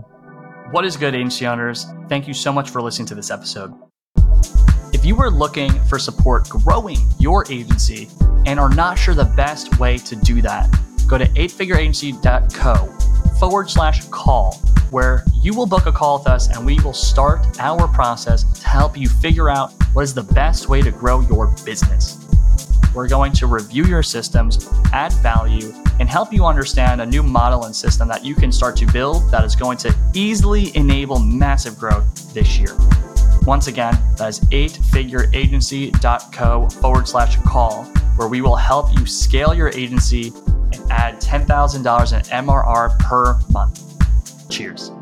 What 0.70 0.84
is 0.84 0.96
good, 0.96 1.14
agency 1.14 1.46
owners? 1.46 1.86
Thank 2.08 2.28
you 2.28 2.34
so 2.34 2.52
much 2.52 2.70
for 2.70 2.82
listening 2.82 3.06
to 3.06 3.14
this 3.14 3.30
episode. 3.30 3.72
If 4.92 5.04
If 5.04 5.08
you 5.08 5.20
are 5.20 5.30
looking 5.30 5.70
for 5.80 5.98
support 5.98 6.48
growing 6.48 6.96
your 7.18 7.44
agency 7.52 8.08
and 8.46 8.58
are 8.58 8.70
not 8.70 8.98
sure 8.98 9.12
the 9.12 9.30
best 9.36 9.78
way 9.78 9.98
to 9.98 10.16
do 10.16 10.40
that, 10.40 10.74
go 11.06 11.18
to 11.18 11.26
eightfigureagency.co 11.26 12.86
forward 13.38 13.68
slash 13.68 14.06
call, 14.06 14.54
where 14.90 15.26
you 15.42 15.52
will 15.52 15.66
book 15.66 15.84
a 15.84 15.92
call 15.92 16.20
with 16.20 16.26
us 16.26 16.48
and 16.48 16.64
we 16.64 16.80
will 16.80 16.94
start 16.94 17.44
our 17.58 17.86
process 17.88 18.44
to 18.62 18.66
help 18.66 18.96
you 18.96 19.10
figure 19.10 19.50
out 19.50 19.74
what 19.92 20.04
is 20.04 20.14
the 20.14 20.22
best 20.22 20.70
way 20.70 20.80
to 20.80 20.90
grow 20.90 21.20
your 21.20 21.54
business. 21.66 22.23
We're 22.94 23.08
going 23.08 23.32
to 23.32 23.48
review 23.48 23.84
your 23.84 24.04
systems, 24.04 24.68
add 24.92 25.12
value, 25.14 25.74
and 25.98 26.08
help 26.08 26.32
you 26.32 26.46
understand 26.46 27.00
a 27.00 27.06
new 27.06 27.24
model 27.24 27.64
and 27.64 27.74
system 27.74 28.06
that 28.08 28.24
you 28.24 28.36
can 28.36 28.52
start 28.52 28.76
to 28.76 28.86
build 28.86 29.28
that 29.32 29.44
is 29.44 29.56
going 29.56 29.78
to 29.78 29.92
easily 30.14 30.70
enable 30.76 31.18
massive 31.18 31.76
growth 31.76 32.32
this 32.32 32.56
year. 32.58 32.76
Once 33.42 33.66
again, 33.66 33.98
that 34.16 34.28
is 34.28 34.38
eightfigureagency.co 34.40 36.68
forward 36.68 37.08
slash 37.08 37.36
call, 37.42 37.84
where 38.16 38.28
we 38.28 38.40
will 38.40 38.56
help 38.56 38.96
you 38.96 39.04
scale 39.06 39.52
your 39.52 39.70
agency 39.70 40.32
and 40.72 40.80
add 40.90 41.20
$10,000 41.20 42.12
in 42.12 42.20
MRR 42.46 42.96
per 43.00 43.40
month. 43.52 43.80
Cheers. 44.48 44.92